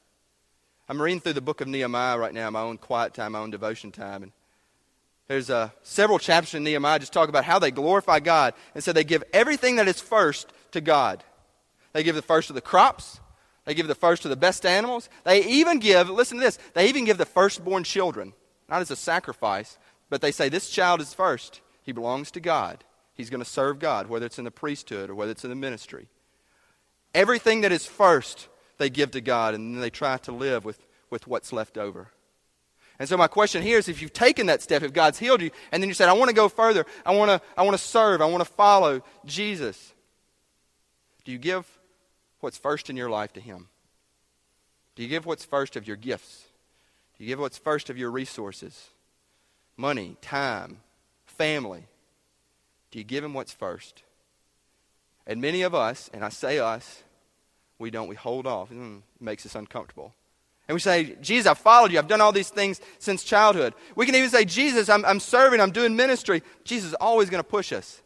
I'm 0.87 1.01
reading 1.01 1.19
through 1.19 1.33
the 1.33 1.41
book 1.41 1.61
of 1.61 1.67
Nehemiah 1.67 2.17
right 2.17 2.33
now, 2.33 2.49
my 2.49 2.61
own 2.61 2.77
quiet 2.77 3.13
time, 3.13 3.33
my 3.33 3.39
own 3.39 3.51
devotion 3.51 3.91
time. 3.91 4.23
And 4.23 4.31
there's 5.27 5.49
uh, 5.49 5.69
several 5.83 6.17
chapters 6.19 6.53
in 6.53 6.63
Nehemiah 6.63 6.99
just 6.99 7.11
talk 7.11 7.27
about 7.27 7.43
how 7.43 7.59
they 7.59 7.71
glorify 7.71 8.19
God. 8.19 8.53
And 8.73 8.83
so 8.83 8.93
they 8.93 9.03
give 9.03 9.23
everything 9.33 9.75
that 9.77 9.87
is 9.87 9.99
first 9.99 10.53
to 10.71 10.79
God. 10.79 11.23
They 11.91 12.03
give 12.03 12.15
the 12.15 12.21
first 12.21 12.49
of 12.49 12.53
the 12.53 12.61
crops. 12.61 13.19
They 13.67 13.73
give 13.73 13.89
the 13.89 13.95
first 13.95 14.21
to 14.21 14.29
the 14.29 14.37
best 14.37 14.65
animals. 14.65 15.09
They 15.25 15.43
even 15.43 15.79
give, 15.79 16.09
listen 16.09 16.37
to 16.37 16.43
this, 16.43 16.57
they 16.73 16.87
even 16.87 17.03
give 17.03 17.17
the 17.17 17.25
firstborn 17.25 17.83
children, 17.83 18.31
not 18.69 18.79
as 18.79 18.91
a 18.91 18.95
sacrifice, 18.95 19.77
but 20.09 20.21
they 20.21 20.31
say 20.31 20.47
this 20.47 20.69
child 20.69 21.01
is 21.01 21.13
first. 21.13 21.59
He 21.83 21.91
belongs 21.91 22.31
to 22.31 22.39
God. 22.39 22.85
He's 23.13 23.29
going 23.29 23.43
to 23.43 23.49
serve 23.49 23.79
God, 23.79 24.07
whether 24.07 24.25
it's 24.25 24.39
in 24.39 24.45
the 24.45 24.51
priesthood 24.51 25.09
or 25.09 25.15
whether 25.15 25.31
it's 25.31 25.43
in 25.43 25.49
the 25.49 25.55
ministry. 25.55 26.07
Everything 27.13 27.59
that 27.61 27.73
is 27.73 27.85
first 27.85 28.47
they 28.77 28.89
give 28.89 29.11
to 29.11 29.21
God, 29.21 29.53
and 29.53 29.75
then 29.75 29.81
they 29.81 29.89
try 29.89 30.15
to 30.19 30.31
live 30.31 30.63
with, 30.63 30.79
with 31.09 31.27
what's 31.27 31.51
left 31.51 31.77
over. 31.77 32.07
And 32.99 33.09
so 33.09 33.17
my 33.17 33.27
question 33.27 33.63
here 33.63 33.79
is 33.79 33.89
if 33.89 34.01
you've 34.01 34.13
taken 34.13 34.47
that 34.47 34.61
step, 34.61 34.81
if 34.81 34.93
God's 34.93 35.19
healed 35.19 35.41
you, 35.41 35.51
and 35.73 35.83
then 35.83 35.89
you 35.89 35.93
said, 35.93 36.07
I 36.07 36.13
want 36.13 36.29
to 36.29 36.35
go 36.35 36.47
further, 36.47 36.85
I 37.05 37.13
want 37.13 37.31
to, 37.31 37.41
I 37.57 37.63
want 37.63 37.75
to 37.75 37.83
serve, 37.83 38.21
I 38.21 38.25
want 38.27 38.45
to 38.45 38.49
follow 38.49 39.01
Jesus, 39.25 39.93
do 41.25 41.33
you 41.33 41.37
give 41.37 41.76
what's 42.39 42.57
first 42.57 42.89
in 42.89 42.95
your 42.95 43.09
life 43.09 43.33
to 43.33 43.39
Him? 43.39 43.67
Do 44.95 45.03
you 45.03 45.09
give 45.09 45.25
what's 45.25 45.45
first 45.45 45.75
of 45.75 45.87
your 45.87 45.97
gifts? 45.97 46.45
Do 47.17 47.23
you 47.23 47.27
give 47.27 47.39
what's 47.39 47.57
first 47.57 47.89
of 47.89 47.97
your 47.97 48.11
resources? 48.11 48.89
Money, 49.75 50.17
time, 50.21 50.77
family. 51.25 51.85
Do 52.91 52.99
you 52.99 53.05
give 53.05 53.23
Him 53.23 53.33
what's 53.33 53.53
first? 53.53 54.03
And 55.25 55.41
many 55.41 55.61
of 55.61 55.75
us, 55.75 56.09
and 56.13 56.23
I 56.23 56.29
say 56.29 56.59
us, 56.59 57.03
we 57.79 57.91
don't. 57.91 58.07
We 58.07 58.15
hold 58.15 58.47
off. 58.47 58.71
It 58.71 58.77
makes 59.19 59.45
us 59.45 59.55
uncomfortable. 59.55 60.13
And 60.67 60.73
we 60.73 60.79
say, 60.79 61.15
Jesus, 61.21 61.47
I've 61.47 61.57
followed 61.57 61.91
you. 61.91 61.99
I've 61.99 62.07
done 62.07 62.21
all 62.21 62.31
these 62.31 62.49
things 62.49 62.81
since 62.99 63.23
childhood. 63.23 63.73
We 63.95 64.05
can 64.05 64.15
even 64.15 64.29
say, 64.29 64.45
Jesus, 64.45 64.89
I'm, 64.89 65.05
I'm 65.05 65.19
serving. 65.19 65.61
I'm 65.61 65.71
doing 65.71 65.95
ministry. 65.95 66.43
Jesus 66.63 66.89
is 66.89 66.95
always 66.95 67.29
going 67.29 67.43
to 67.43 67.49
push 67.49 67.71
us. 67.71 68.01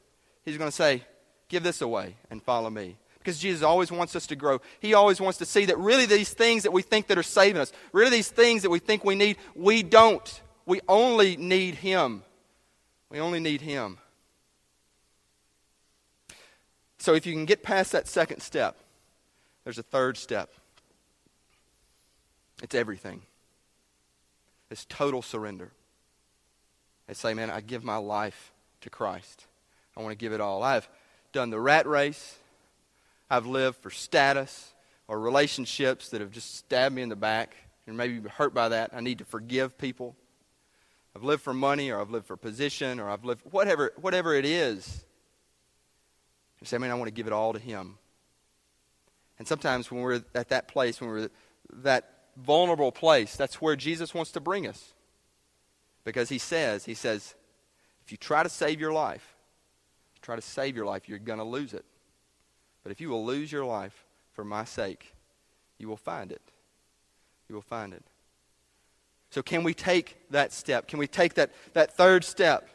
He's 0.45 0.57
going 0.57 0.69
to 0.69 0.75
say, 0.75 1.03
Give 1.47 1.63
this 1.63 1.81
away 1.81 2.15
and 2.29 2.41
follow 2.41 2.69
me. 2.69 2.95
Because 3.21 3.38
Jesus 3.38 3.62
always 3.62 3.91
wants 3.91 4.15
us 4.15 4.25
to 4.27 4.36
grow. 4.36 4.62
He 4.79 4.95
always 4.95 5.21
wants 5.21 5.38
to 5.38 5.45
see 5.45 5.65
that 5.65 5.77
really 5.77 6.07
these 6.07 6.34
things 6.34 6.63
that 6.63 6.71
we 6.71 6.81
think 6.81 7.05
that 7.07 7.19
are 7.19 7.23
saving 7.23 7.62
us, 7.62 7.71
really 7.93 8.10
these 8.10 8.29
things 8.29 8.63
that 8.63 8.71
we 8.71 8.79
think 8.79 9.05
we 9.05 9.13
need, 9.13 9.38
we 9.53 9.84
don't. 9.84 10.41
We 10.65 10.81
only 10.88 11.38
need 11.38 11.75
Him. 11.75 12.23
We 13.12 13.19
only 13.19 13.39
need 13.39 13.62
Him. 13.62 13.99
So 16.97 17.13
if 17.13 17.27
you 17.27 17.34
can 17.34 17.45
get 17.45 17.62
past 17.62 17.91
that 17.91 18.07
second 18.07 18.41
step, 18.41 18.77
there's 19.63 19.77
a 19.77 19.84
third 19.84 20.17
step. 20.17 20.51
It's 22.63 22.73
everything. 22.73 23.21
It's 24.71 24.86
total 24.86 25.21
surrender. 25.21 25.71
It's 27.07 27.19
say, 27.19 27.34
man, 27.34 27.51
I 27.51 27.62
give 27.62 27.84
my 27.84 27.97
life 27.97 28.51
to 28.81 28.89
Christ. 28.89 29.45
I 29.95 30.01
want 30.01 30.12
to 30.12 30.17
give 30.17 30.34
it 30.34 30.41
all. 30.41 30.63
I've 30.63 30.88
done 31.34 31.49
the 31.49 31.60
rat 31.60 31.86
race. 31.86 32.38
I've 33.31 33.45
lived 33.45 33.77
for 33.77 33.89
status 33.89 34.73
or 35.07 35.17
relationships 35.17 36.09
that 36.09 36.19
have 36.19 36.31
just 36.31 36.55
stabbed 36.55 36.93
me 36.93 37.01
in 37.01 37.07
the 37.07 37.15
back 37.15 37.55
and 37.87 37.95
maybe 37.95 38.27
hurt 38.27 38.53
by 38.53 38.67
that. 38.69 38.91
I 38.93 38.99
need 38.99 39.19
to 39.19 39.25
forgive 39.25 39.77
people. 39.77 40.17
I've 41.15 41.23
lived 41.23 41.41
for 41.41 41.53
money 41.53 41.91
or 41.91 42.01
I've 42.01 42.09
lived 42.09 42.25
for 42.25 42.35
position 42.35 42.99
or 42.99 43.09
I've 43.09 43.23
lived 43.23 43.43
whatever 43.49 43.93
whatever 43.95 44.35
it 44.35 44.43
is. 44.43 45.05
You 46.59 46.67
say, 46.67 46.77
man, 46.77 46.91
I 46.91 46.95
want 46.95 47.07
to 47.07 47.13
give 47.13 47.25
it 47.25 47.31
all 47.31 47.53
to 47.53 47.59
him. 47.59 47.97
And 49.39 49.47
sometimes 49.47 49.89
when 49.89 50.01
we're 50.01 50.21
at 50.35 50.49
that 50.49 50.67
place, 50.67 50.99
when 50.99 51.09
we're 51.09 51.29
that 51.83 52.11
vulnerable 52.35 52.91
place, 52.91 53.37
that's 53.37 53.61
where 53.61 53.77
Jesus 53.77 54.13
wants 54.13 54.31
to 54.33 54.41
bring 54.41 54.67
us. 54.67 54.93
Because 56.03 56.27
he 56.27 56.37
says, 56.37 56.83
he 56.83 56.95
says, 56.95 57.33
if 58.05 58.11
you 58.11 58.17
try 58.17 58.43
to 58.43 58.49
save 58.49 58.81
your 58.81 58.91
life, 58.91 59.35
try 60.21 60.35
to 60.35 60.41
save 60.41 60.75
your 60.75 60.85
life, 60.85 61.07
you're 61.07 61.17
going 61.17 61.39
to 61.39 61.45
lose 61.45 61.73
it. 61.73 61.85
But 62.83 62.91
if 62.91 63.01
you 63.01 63.09
will 63.09 63.25
lose 63.25 63.51
your 63.51 63.65
life 63.65 64.05
for 64.33 64.43
my 64.43 64.65
sake, 64.65 65.13
you 65.77 65.87
will 65.87 65.97
find 65.97 66.31
it. 66.31 66.41
You 67.49 67.55
will 67.55 67.61
find 67.61 67.93
it. 67.93 68.03
So, 69.29 69.41
can 69.41 69.63
we 69.63 69.73
take 69.73 70.17
that 70.29 70.51
step? 70.51 70.87
Can 70.87 70.99
we 70.99 71.07
take 71.07 71.35
that, 71.35 71.51
that 71.73 71.95
third 71.95 72.23
step? 72.25 72.67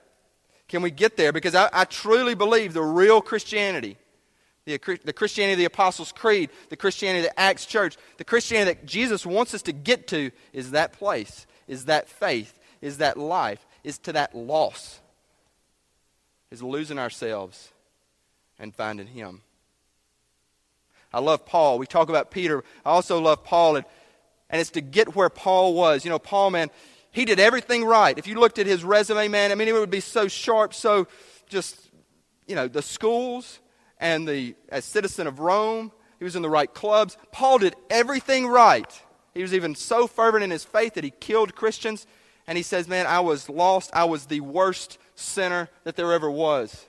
Can 0.69 0.83
we 0.83 0.91
get 0.91 1.17
there? 1.17 1.33
Because 1.33 1.55
I, 1.55 1.69
I 1.73 1.85
truly 1.85 2.35
believe 2.35 2.73
the 2.73 2.83
real 2.83 3.21
Christianity, 3.21 3.99
the, 4.65 4.79
the 5.05 5.13
Christianity 5.13 5.53
of 5.53 5.59
the 5.59 5.65
Apostles' 5.67 6.13
Creed, 6.13 6.51
the 6.71 6.77
Christianity 6.77 7.27
of 7.27 7.33
the 7.33 7.41
Acts 7.41 7.67
Church, 7.67 7.97
the 8.17 8.25
Christianity 8.25 8.73
that 8.73 8.87
Jesus 8.87 9.25
wants 9.25 9.55
us 9.55 9.63
to 9.63 9.73
get 9.73 10.09
to 10.09 10.31
is 10.53 10.73
that 10.73 10.93
place, 10.93 11.47
is 11.69 11.85
that 11.85 12.09
faith, 12.09 12.59
is 12.81 12.99
that 12.99 13.17
life, 13.17 13.65
is 13.85 13.99
to 13.99 14.13
that 14.13 14.35
loss, 14.35 15.01
is 16.51 16.63
losing 16.63 16.99
ourselves 16.99 17.71
and 18.59 18.75
finding 18.75 19.07
Him. 19.07 19.43
I 21.13 21.21
love 21.21 21.47
Paul. 21.47 21.79
We 21.79 21.87
talk 21.87 22.09
about 22.09 22.31
Peter. 22.31 22.63
I 22.85 22.91
also 22.91 23.21
love 23.21 23.45
Paul, 23.45 23.77
and, 23.77 23.87
and 24.51 24.61
it's 24.61 24.71
to 24.71 24.81
get 24.81 25.15
where 25.15 25.29
Paul 25.29 25.75
was. 25.75 26.05
You 26.05 26.11
know, 26.11 26.19
Paul, 26.19 26.51
man, 26.51 26.71
he 27.11 27.25
did 27.25 27.41
everything 27.41 27.85
right. 27.85 28.19
If 28.19 28.27
you 28.27 28.39
looked 28.39 28.59
at 28.59 28.67
his 28.67 28.85
resume, 28.85 29.29
man, 29.29 29.53
I 29.53 29.55
mean, 29.55 29.69
it 29.69 29.73
would 29.73 29.91
be 29.91 30.01
so 30.01 30.29
sharp, 30.29 30.75
so 30.75 31.07
just, 31.49 31.81
you 32.47 32.55
know, 32.55 32.69
the 32.69 32.83
schools 32.83 33.61
and 33.99 34.29
the, 34.29 34.55
as 34.69 34.85
citizen 34.85 35.27
of 35.27 35.41
Rome, 35.41 35.93
he 36.19 36.25
was 36.25 36.37
in 36.37 36.43
the 36.43 36.51
right 36.51 36.73
clubs. 36.73 37.17
Paul 37.33 37.59
did 37.59 37.75
everything 37.91 38.47
right. 38.47 38.91
He 39.35 39.43
was 39.43 39.55
even 39.55 39.75
so 39.75 40.07
fervent 40.07 40.45
in 40.45 40.51
his 40.51 40.65
faith 40.65 40.95
that 40.95 41.05
he 41.05 41.11
killed 41.11 41.55
Christians. 41.55 42.07
And 42.47 42.57
he 42.57 42.63
says, 42.63 42.89
Man, 42.89 43.07
I 43.07 43.21
was 43.21 43.49
lost. 43.49 43.91
I 43.93 44.05
was 44.05 44.27
the 44.27 44.41
worst 44.41 44.99
sinner 45.15 45.69
that 45.85 45.97
there 45.97 46.13
ever 46.13 46.31
was. 46.31 46.87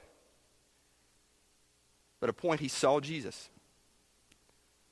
But 2.19 2.29
at 2.29 2.31
a 2.31 2.33
point, 2.33 2.61
he 2.61 2.67
saw 2.67 2.99
Jesus. 2.99 3.49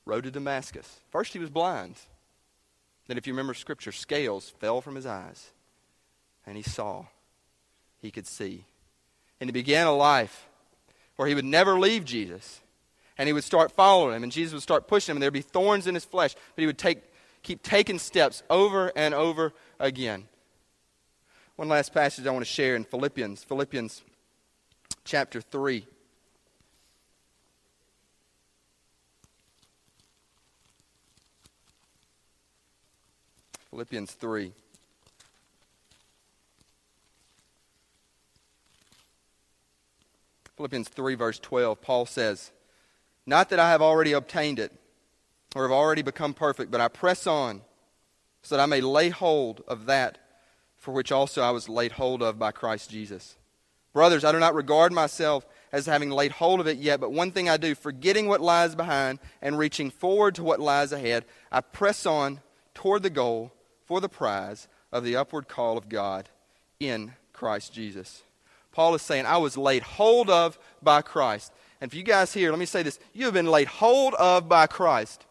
Road 0.06 0.24
to 0.24 0.30
Damascus. 0.30 1.00
First, 1.10 1.32
he 1.32 1.38
was 1.38 1.50
blind. 1.50 1.96
Then, 3.08 3.18
if 3.18 3.26
you 3.26 3.32
remember 3.32 3.54
Scripture, 3.54 3.92
scales 3.92 4.48
fell 4.58 4.80
from 4.80 4.94
his 4.94 5.04
eyes. 5.04 5.50
And 6.46 6.56
he 6.56 6.62
saw. 6.62 7.06
He 8.00 8.10
could 8.10 8.26
see. 8.26 8.64
And 9.40 9.48
he 9.48 9.52
began 9.52 9.86
a 9.86 9.94
life 9.94 10.46
where 11.16 11.28
he 11.28 11.34
would 11.34 11.44
never 11.44 11.78
leave 11.78 12.04
Jesus. 12.04 12.60
And 13.18 13.26
he 13.26 13.32
would 13.32 13.44
start 13.44 13.72
following 13.72 14.16
him. 14.16 14.22
And 14.22 14.32
Jesus 14.32 14.54
would 14.54 14.62
start 14.62 14.86
pushing 14.86 15.12
him. 15.12 15.16
And 15.16 15.22
there 15.22 15.28
would 15.28 15.34
be 15.34 15.42
thorns 15.42 15.86
in 15.86 15.94
his 15.94 16.04
flesh. 16.04 16.34
But 16.54 16.62
he 16.62 16.66
would 16.66 16.78
take, 16.78 17.02
keep 17.42 17.62
taking 17.62 17.98
steps 17.98 18.44
over 18.48 18.92
and 18.94 19.12
over 19.12 19.52
again. 19.80 20.28
One 21.56 21.68
last 21.68 21.92
passage 21.92 22.26
I 22.26 22.30
want 22.30 22.44
to 22.44 22.50
share 22.50 22.76
in 22.76 22.84
Philippians, 22.84 23.42
Philippians 23.42 24.02
chapter 25.04 25.40
3. 25.40 25.86
Philippians 33.76 34.12
3. 34.12 34.52
Philippians 40.56 40.88
3, 40.88 41.14
verse 41.14 41.38
12, 41.38 41.82
Paul 41.82 42.06
says, 42.06 42.52
Not 43.26 43.50
that 43.50 43.58
I 43.58 43.68
have 43.68 43.82
already 43.82 44.12
obtained 44.12 44.58
it 44.58 44.72
or 45.54 45.64
have 45.64 45.72
already 45.72 46.00
become 46.00 46.32
perfect, 46.32 46.70
but 46.70 46.80
I 46.80 46.88
press 46.88 47.26
on 47.26 47.60
so 48.40 48.56
that 48.56 48.62
I 48.62 48.64
may 48.64 48.80
lay 48.80 49.10
hold 49.10 49.62
of 49.68 49.84
that 49.84 50.16
for 50.78 50.94
which 50.94 51.12
also 51.12 51.42
I 51.42 51.50
was 51.50 51.68
laid 51.68 51.92
hold 51.92 52.22
of 52.22 52.38
by 52.38 52.52
Christ 52.52 52.90
Jesus. 52.90 53.36
Brothers, 53.92 54.24
I 54.24 54.32
do 54.32 54.40
not 54.40 54.54
regard 54.54 54.90
myself 54.90 55.44
as 55.70 55.84
having 55.84 56.08
laid 56.08 56.32
hold 56.32 56.60
of 56.60 56.66
it 56.66 56.78
yet, 56.78 56.98
but 56.98 57.12
one 57.12 57.30
thing 57.30 57.50
I 57.50 57.58
do, 57.58 57.74
forgetting 57.74 58.26
what 58.26 58.40
lies 58.40 58.74
behind 58.74 59.18
and 59.42 59.58
reaching 59.58 59.90
forward 59.90 60.34
to 60.36 60.42
what 60.42 60.60
lies 60.60 60.92
ahead, 60.92 61.26
I 61.52 61.60
press 61.60 62.06
on 62.06 62.40
toward 62.72 63.02
the 63.02 63.10
goal 63.10 63.52
for 63.86 64.00
the 64.00 64.08
prize 64.08 64.68
of 64.92 65.04
the 65.04 65.16
upward 65.16 65.48
call 65.48 65.78
of 65.78 65.88
God 65.88 66.28
in 66.78 67.14
Christ 67.32 67.72
Jesus. 67.72 68.22
Paul 68.72 68.94
is 68.94 69.02
saying, 69.02 69.24
I 69.24 69.38
was 69.38 69.56
laid 69.56 69.82
hold 69.82 70.28
of 70.28 70.58
by 70.82 71.00
Christ. 71.00 71.52
And 71.80 71.90
for 71.90 71.96
you 71.96 72.02
guys 72.02 72.34
here, 72.34 72.50
let 72.50 72.58
me 72.58 72.66
say 72.66 72.82
this 72.82 72.98
you 73.14 73.24
have 73.24 73.34
been 73.34 73.46
laid 73.46 73.68
hold 73.68 74.14
of 74.14 74.48
by 74.48 74.66
Christ. 74.66 75.24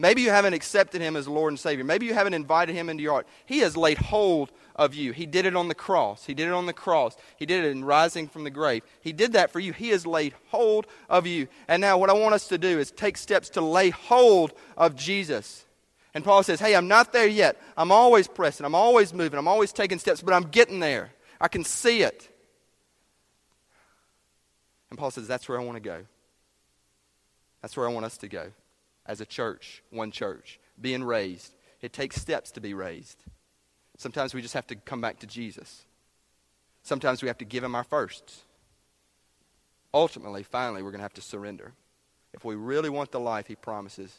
Maybe 0.00 0.22
you 0.22 0.30
haven't 0.30 0.54
accepted 0.54 1.00
him 1.00 1.16
as 1.16 1.26
Lord 1.26 1.52
and 1.52 1.58
Savior. 1.58 1.84
Maybe 1.84 2.06
you 2.06 2.14
haven't 2.14 2.34
invited 2.34 2.74
him 2.74 2.88
into 2.88 3.02
your 3.02 3.14
heart. 3.14 3.26
He 3.46 3.58
has 3.60 3.76
laid 3.76 3.98
hold 3.98 4.52
of 4.76 4.94
you. 4.94 5.10
He 5.10 5.26
did 5.26 5.44
it 5.44 5.56
on 5.56 5.66
the 5.66 5.74
cross. 5.74 6.24
He 6.24 6.34
did 6.34 6.46
it 6.46 6.54
on 6.54 6.66
the 6.66 6.72
cross. 6.72 7.16
He 7.36 7.46
did 7.46 7.64
it 7.64 7.72
in 7.72 7.84
rising 7.84 8.28
from 8.28 8.44
the 8.44 8.50
grave. 8.50 8.84
He 9.00 9.12
did 9.12 9.32
that 9.32 9.50
for 9.50 9.58
you. 9.58 9.72
He 9.72 9.88
has 9.88 10.06
laid 10.06 10.34
hold 10.48 10.86
of 11.10 11.26
you. 11.26 11.48
And 11.66 11.80
now, 11.80 11.98
what 11.98 12.10
I 12.10 12.12
want 12.12 12.34
us 12.34 12.46
to 12.48 12.58
do 12.58 12.78
is 12.78 12.92
take 12.92 13.16
steps 13.16 13.50
to 13.50 13.60
lay 13.60 13.90
hold 13.90 14.52
of 14.76 14.94
Jesus. 14.94 15.64
And 16.14 16.24
Paul 16.24 16.42
says, 16.42 16.60
Hey, 16.60 16.74
I'm 16.74 16.88
not 16.88 17.12
there 17.12 17.26
yet. 17.26 17.60
I'm 17.76 17.92
always 17.92 18.28
pressing. 18.28 18.64
I'm 18.64 18.74
always 18.74 19.12
moving. 19.12 19.38
I'm 19.38 19.48
always 19.48 19.72
taking 19.72 19.98
steps, 19.98 20.22
but 20.22 20.34
I'm 20.34 20.44
getting 20.44 20.80
there. 20.80 21.10
I 21.40 21.48
can 21.48 21.64
see 21.64 22.02
it. 22.02 22.28
And 24.90 24.98
Paul 24.98 25.10
says, 25.10 25.28
That's 25.28 25.48
where 25.48 25.60
I 25.60 25.64
want 25.64 25.76
to 25.76 25.80
go. 25.80 26.04
That's 27.62 27.76
where 27.76 27.88
I 27.88 27.92
want 27.92 28.06
us 28.06 28.16
to 28.18 28.28
go 28.28 28.52
as 29.06 29.20
a 29.20 29.26
church, 29.26 29.82
one 29.90 30.10
church, 30.10 30.60
being 30.80 31.02
raised. 31.02 31.54
It 31.80 31.92
takes 31.92 32.20
steps 32.20 32.50
to 32.52 32.60
be 32.60 32.74
raised. 32.74 33.18
Sometimes 33.96 34.34
we 34.34 34.42
just 34.42 34.54
have 34.54 34.66
to 34.68 34.76
come 34.76 35.00
back 35.00 35.18
to 35.20 35.26
Jesus. 35.26 35.84
Sometimes 36.82 37.22
we 37.22 37.28
have 37.28 37.38
to 37.38 37.44
give 37.44 37.64
him 37.64 37.74
our 37.74 37.84
firsts. 37.84 38.44
Ultimately, 39.92 40.42
finally, 40.42 40.82
we're 40.82 40.90
going 40.90 41.00
to 41.00 41.04
have 41.04 41.14
to 41.14 41.22
surrender. 41.22 41.72
If 42.32 42.44
we 42.44 42.54
really 42.54 42.90
want 42.90 43.10
the 43.10 43.20
life 43.20 43.46
he 43.46 43.56
promises, 43.56 44.14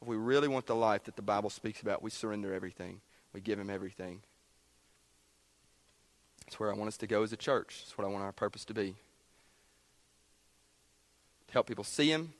if 0.00 0.08
we 0.08 0.16
really 0.16 0.48
want 0.48 0.66
the 0.66 0.74
life 0.74 1.04
that 1.04 1.16
the 1.16 1.22
Bible 1.22 1.50
speaks 1.50 1.82
about, 1.82 2.02
we 2.02 2.10
surrender 2.10 2.54
everything. 2.54 3.00
We 3.32 3.40
give 3.40 3.58
him 3.58 3.70
everything. 3.70 4.22
That's 6.44 6.58
where 6.58 6.72
I 6.72 6.76
want 6.76 6.88
us 6.88 6.96
to 6.98 7.06
go 7.06 7.22
as 7.22 7.32
a 7.32 7.36
church. 7.36 7.82
That's 7.82 7.96
what 7.96 8.06
I 8.06 8.08
want 8.08 8.24
our 8.24 8.32
purpose 8.32 8.64
to 8.66 8.74
be. 8.74 8.96
To 11.48 11.52
help 11.52 11.66
people 11.66 11.84
see 11.84 12.10
him, 12.10 12.32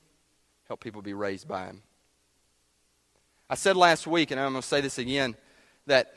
help 0.67 0.81
people 0.81 1.01
be 1.01 1.13
raised 1.13 1.47
by 1.47 1.65
him. 1.65 1.81
I 3.49 3.55
said 3.55 3.75
last 3.75 4.07
week, 4.07 4.31
and 4.31 4.39
I'm 4.39 4.53
going 4.53 4.61
to 4.61 4.67
say 4.67 4.81
this 4.81 4.97
again, 4.97 5.35
that 5.85 6.15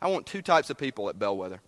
I 0.00 0.08
want 0.08 0.26
two 0.26 0.42
types 0.42 0.70
of 0.70 0.76
people 0.76 1.08
at 1.08 1.18
Bellwether. 1.18 1.60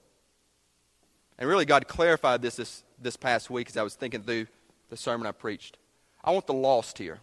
And 1.38 1.48
really, 1.48 1.64
God 1.64 1.86
clarified 1.86 2.42
this, 2.42 2.56
this 2.56 2.82
this 3.00 3.16
past 3.16 3.50
week 3.50 3.68
as 3.68 3.76
I 3.76 3.82
was 3.82 3.94
thinking 3.94 4.22
through 4.22 4.46
the 4.90 4.96
sermon 4.96 5.26
I 5.26 5.32
preached. 5.32 5.76
I 6.22 6.30
want 6.30 6.46
the 6.46 6.54
lost 6.54 6.98
here. 6.98 7.20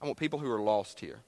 I 0.00 0.06
want 0.06 0.18
people 0.18 0.38
who 0.38 0.50
are 0.50 0.60
lost 0.60 1.00
here. 1.00 1.20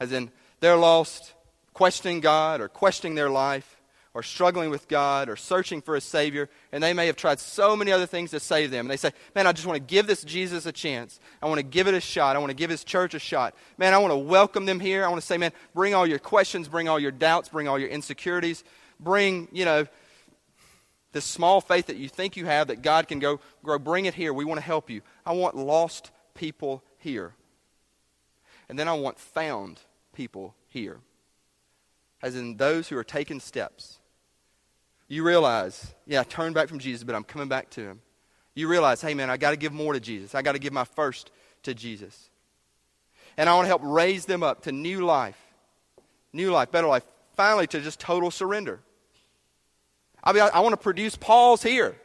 As 0.00 0.12
in, 0.12 0.30
they're 0.60 0.76
lost 0.76 1.34
questioning 1.74 2.20
God 2.20 2.60
or 2.60 2.68
questioning 2.68 3.14
their 3.14 3.30
life 3.30 3.78
or 4.14 4.22
struggling 4.22 4.70
with 4.70 4.88
God 4.88 5.28
or 5.28 5.36
searching 5.36 5.80
for 5.80 5.94
a 5.94 6.00
Savior, 6.00 6.48
and 6.72 6.82
they 6.82 6.92
may 6.92 7.06
have 7.06 7.14
tried 7.14 7.38
so 7.38 7.76
many 7.76 7.92
other 7.92 8.06
things 8.06 8.30
to 8.32 8.40
save 8.40 8.70
them. 8.70 8.86
And 8.86 8.90
they 8.90 8.96
say, 8.96 9.12
Man, 9.34 9.46
I 9.46 9.52
just 9.52 9.66
want 9.66 9.76
to 9.76 9.94
give 9.94 10.06
this 10.06 10.24
Jesus 10.24 10.66
a 10.66 10.72
chance. 10.72 11.20
I 11.40 11.46
want 11.46 11.58
to 11.58 11.64
give 11.64 11.86
it 11.86 11.94
a 11.94 12.00
shot. 12.00 12.34
I 12.34 12.38
want 12.40 12.50
to 12.50 12.56
give 12.56 12.70
His 12.70 12.82
church 12.82 13.14
a 13.14 13.18
shot. 13.18 13.54
Man, 13.76 13.94
I 13.94 13.98
want 13.98 14.12
to 14.12 14.16
welcome 14.16 14.66
them 14.66 14.80
here. 14.80 15.04
I 15.04 15.08
want 15.08 15.20
to 15.20 15.26
say, 15.26 15.38
Man, 15.38 15.52
bring 15.74 15.94
all 15.94 16.06
your 16.06 16.18
questions, 16.18 16.68
bring 16.68 16.88
all 16.88 16.98
your 16.98 17.12
doubts, 17.12 17.48
bring 17.48 17.68
all 17.68 17.78
your 17.78 17.90
insecurities, 17.90 18.64
bring, 18.98 19.46
you 19.52 19.64
know, 19.64 19.86
this 21.12 21.24
small 21.24 21.60
faith 21.60 21.86
that 21.86 21.96
you 21.96 22.08
think 22.08 22.36
you 22.36 22.46
have 22.46 22.68
that 22.68 22.82
God 22.82 23.08
can 23.08 23.18
go 23.18 23.40
grow, 23.62 23.78
bring 23.78 24.06
it 24.06 24.14
here. 24.14 24.32
We 24.32 24.44
want 24.44 24.58
to 24.58 24.66
help 24.66 24.90
you. 24.90 25.02
I 25.24 25.32
want 25.32 25.54
lost 25.56 26.10
people 26.34 26.82
here. 26.98 27.34
And 28.68 28.78
then 28.78 28.88
I 28.88 28.92
want 28.94 29.18
found 29.18 29.80
people 30.12 30.54
here. 30.68 30.98
As 32.22 32.36
in 32.36 32.56
those 32.56 32.88
who 32.88 32.98
are 32.98 33.04
taking 33.04 33.40
steps. 33.40 33.98
You 35.06 35.24
realize, 35.24 35.94
yeah, 36.06 36.20
I 36.20 36.24
turned 36.24 36.54
back 36.54 36.68
from 36.68 36.78
Jesus, 36.78 37.02
but 37.04 37.14
I'm 37.14 37.24
coming 37.24 37.48
back 37.48 37.70
to 37.70 37.80
him. 37.80 38.00
You 38.54 38.68
realize, 38.68 39.00
hey 39.00 39.14
man, 39.14 39.30
I 39.30 39.36
got 39.36 39.50
to 39.50 39.56
give 39.56 39.72
more 39.72 39.92
to 39.92 40.00
Jesus. 40.00 40.34
I 40.34 40.42
got 40.42 40.52
to 40.52 40.58
give 40.58 40.72
my 40.72 40.84
first 40.84 41.30
to 41.62 41.74
Jesus. 41.74 42.28
And 43.36 43.48
I 43.48 43.54
want 43.54 43.64
to 43.64 43.68
help 43.68 43.82
raise 43.84 44.26
them 44.26 44.42
up 44.42 44.62
to 44.62 44.72
new 44.72 45.04
life, 45.04 45.38
new 46.32 46.50
life, 46.50 46.70
better 46.70 46.88
life, 46.88 47.04
finally 47.36 47.68
to 47.68 47.80
just 47.80 48.00
total 48.00 48.30
surrender. 48.30 48.80
I 50.22 50.32
mean, 50.32 50.42
I, 50.42 50.48
I 50.48 50.60
want 50.60 50.72
to 50.72 50.76
produce 50.76 51.16
Paul's 51.16 51.62
here. 51.62 51.96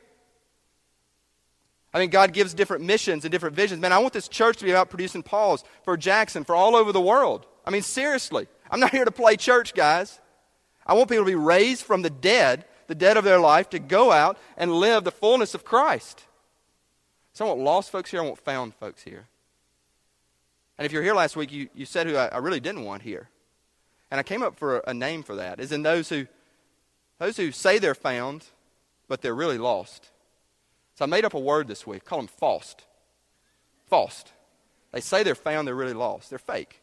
I 1.94 2.00
mean, 2.00 2.10
God 2.10 2.34
gives 2.34 2.54
different 2.54 2.84
missions 2.84 3.24
and 3.24 3.32
different 3.32 3.56
visions. 3.56 3.80
Man, 3.80 3.94
I 3.94 4.00
want 4.00 4.14
this 4.14 4.28
church 4.28 4.58
to 4.58 4.66
be 4.66 4.72
about 4.72 4.90
producing 4.90 5.22
Pauls 5.22 5.64
for 5.84 5.96
Jackson, 5.96 6.44
for 6.44 6.56
all 6.56 6.76
over 6.76 6.92
the 6.92 7.02
world. 7.02 7.46
I 7.66 7.70
mean, 7.70 7.84
seriously. 7.84 8.48
I'm 8.72 8.80
not 8.80 8.92
here 8.92 9.06
to 9.06 9.12
play 9.12 9.38
church, 9.38 9.74
guys. 9.74 10.20
I 10.86 10.94
want 10.94 11.10
people 11.10 11.24
to 11.24 11.30
be 11.30 11.36
raised 11.36 11.84
from 11.84 12.02
the 12.02 12.10
dead, 12.10 12.66
the 12.88 12.96
dead 12.96 13.16
of 13.16 13.24
their 13.24 13.40
life, 13.40 13.70
to 13.70 13.80
go 13.80 14.12
out 14.12 14.38
and 14.58 14.72
live 14.72 15.04
the 15.04 15.12
fullness 15.12 15.54
of 15.54 15.64
Christ. 15.64 16.26
So 17.34 17.46
I 17.46 17.48
want 17.50 17.62
lost 17.62 17.92
folks 17.92 18.12
here, 18.12 18.22
I 18.22 18.26
want 18.26 18.40
found 18.40 18.76
folks 18.76 19.04
here. 19.04 19.28
And 20.78 20.86
if 20.86 20.92
you're 20.92 21.04
here 21.04 21.16
last 21.16 21.36
week, 21.36 21.52
you, 21.52 21.70
you 21.74 21.86
said 21.86 22.08
who 22.08 22.16
I, 22.16 22.28
I 22.28 22.38
really 22.40 22.60
didn't 22.60 22.84
want 22.84 23.04
here. 23.04 23.30
And 24.10 24.20
I 24.20 24.24
came 24.24 24.44
up 24.44 24.58
for 24.58 24.80
a, 24.80 24.90
a 24.90 24.94
name 24.94 25.24
for 25.24 25.36
that, 25.36 25.60
is 25.60 25.72
in 25.72 25.84
those 25.84 26.10
who 26.10 26.28
those 27.20 27.38
who 27.38 27.52
say 27.52 27.80
they're 27.80 27.96
found, 27.96 28.46
but 29.08 29.22
they're 29.22 29.36
really 29.36 29.58
lost. 29.58 30.10
So 30.96 31.06
I 31.06 31.08
made 31.08 31.26
up 31.26 31.34
a 31.34 31.40
word 31.40 31.68
this 31.68 31.88
week. 31.88 32.06
Call 32.06 32.20
them 32.20 32.28
false. 32.28 32.76
False. 33.88 34.24
They 34.92 35.02
say 35.02 35.24
they're 35.24 35.36
found, 35.36 35.68
they're 35.68 35.76
really 35.76 35.94
lost. 35.94 36.30
They're 36.30 36.40
fake. 36.40 36.82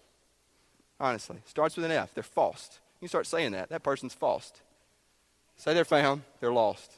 Honestly. 0.98 1.38
Starts 1.46 1.76
with 1.76 1.84
an 1.84 1.92
F. 1.92 2.12
They're 2.14 2.22
false. 2.22 2.80
You 3.00 3.08
start 3.08 3.26
saying 3.26 3.52
that. 3.52 3.70
That 3.70 3.82
person's 3.82 4.14
false. 4.14 4.52
Say 5.56 5.74
they're 5.74 5.84
found, 5.84 6.22
they're 6.40 6.52
lost. 6.52 6.92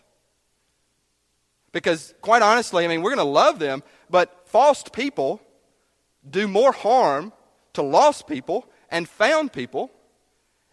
Because, 1.72 2.14
quite 2.20 2.42
honestly, 2.42 2.85
I 2.85 2.88
mean, 2.88 3.03
we're 3.03 3.14
going 3.14 3.27
to 3.27 3.33
love 3.33 3.59
them, 3.59 3.83
but 4.11 4.46
false 4.46 4.85
people 4.92 5.40
do 6.29 6.46
more 6.46 6.72
harm 6.72 7.33
to 7.72 7.83
lost 7.83 8.27
people 8.27 8.66
and 8.90 9.09
found 9.09 9.53
people 9.53 9.90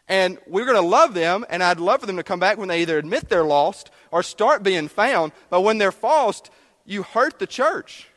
and 0.10 0.39
we're 0.48 0.65
going 0.65 0.76
to 0.76 0.82
love 0.82 1.13
them, 1.13 1.45
and 1.50 1.62
I'd 1.63 1.80
love 1.80 2.00
for 2.00 2.08
them 2.08 2.17
to 2.17 2.24
come 2.24 2.39
back 2.39 2.58
when 2.58 2.67
they 2.67 2.82
either 2.82 2.98
admit 2.98 3.30
they're 3.30 3.43
lost 3.43 3.91
or 4.12 4.24
start 4.24 4.63
being 4.63 4.88
found. 4.88 5.32
But 5.52 5.62
when 5.62 5.78
they're 5.78 5.91
false, 5.91 6.41
you 6.84 7.04
hurt 7.04 7.38
the 7.38 7.48
church. 7.48 8.08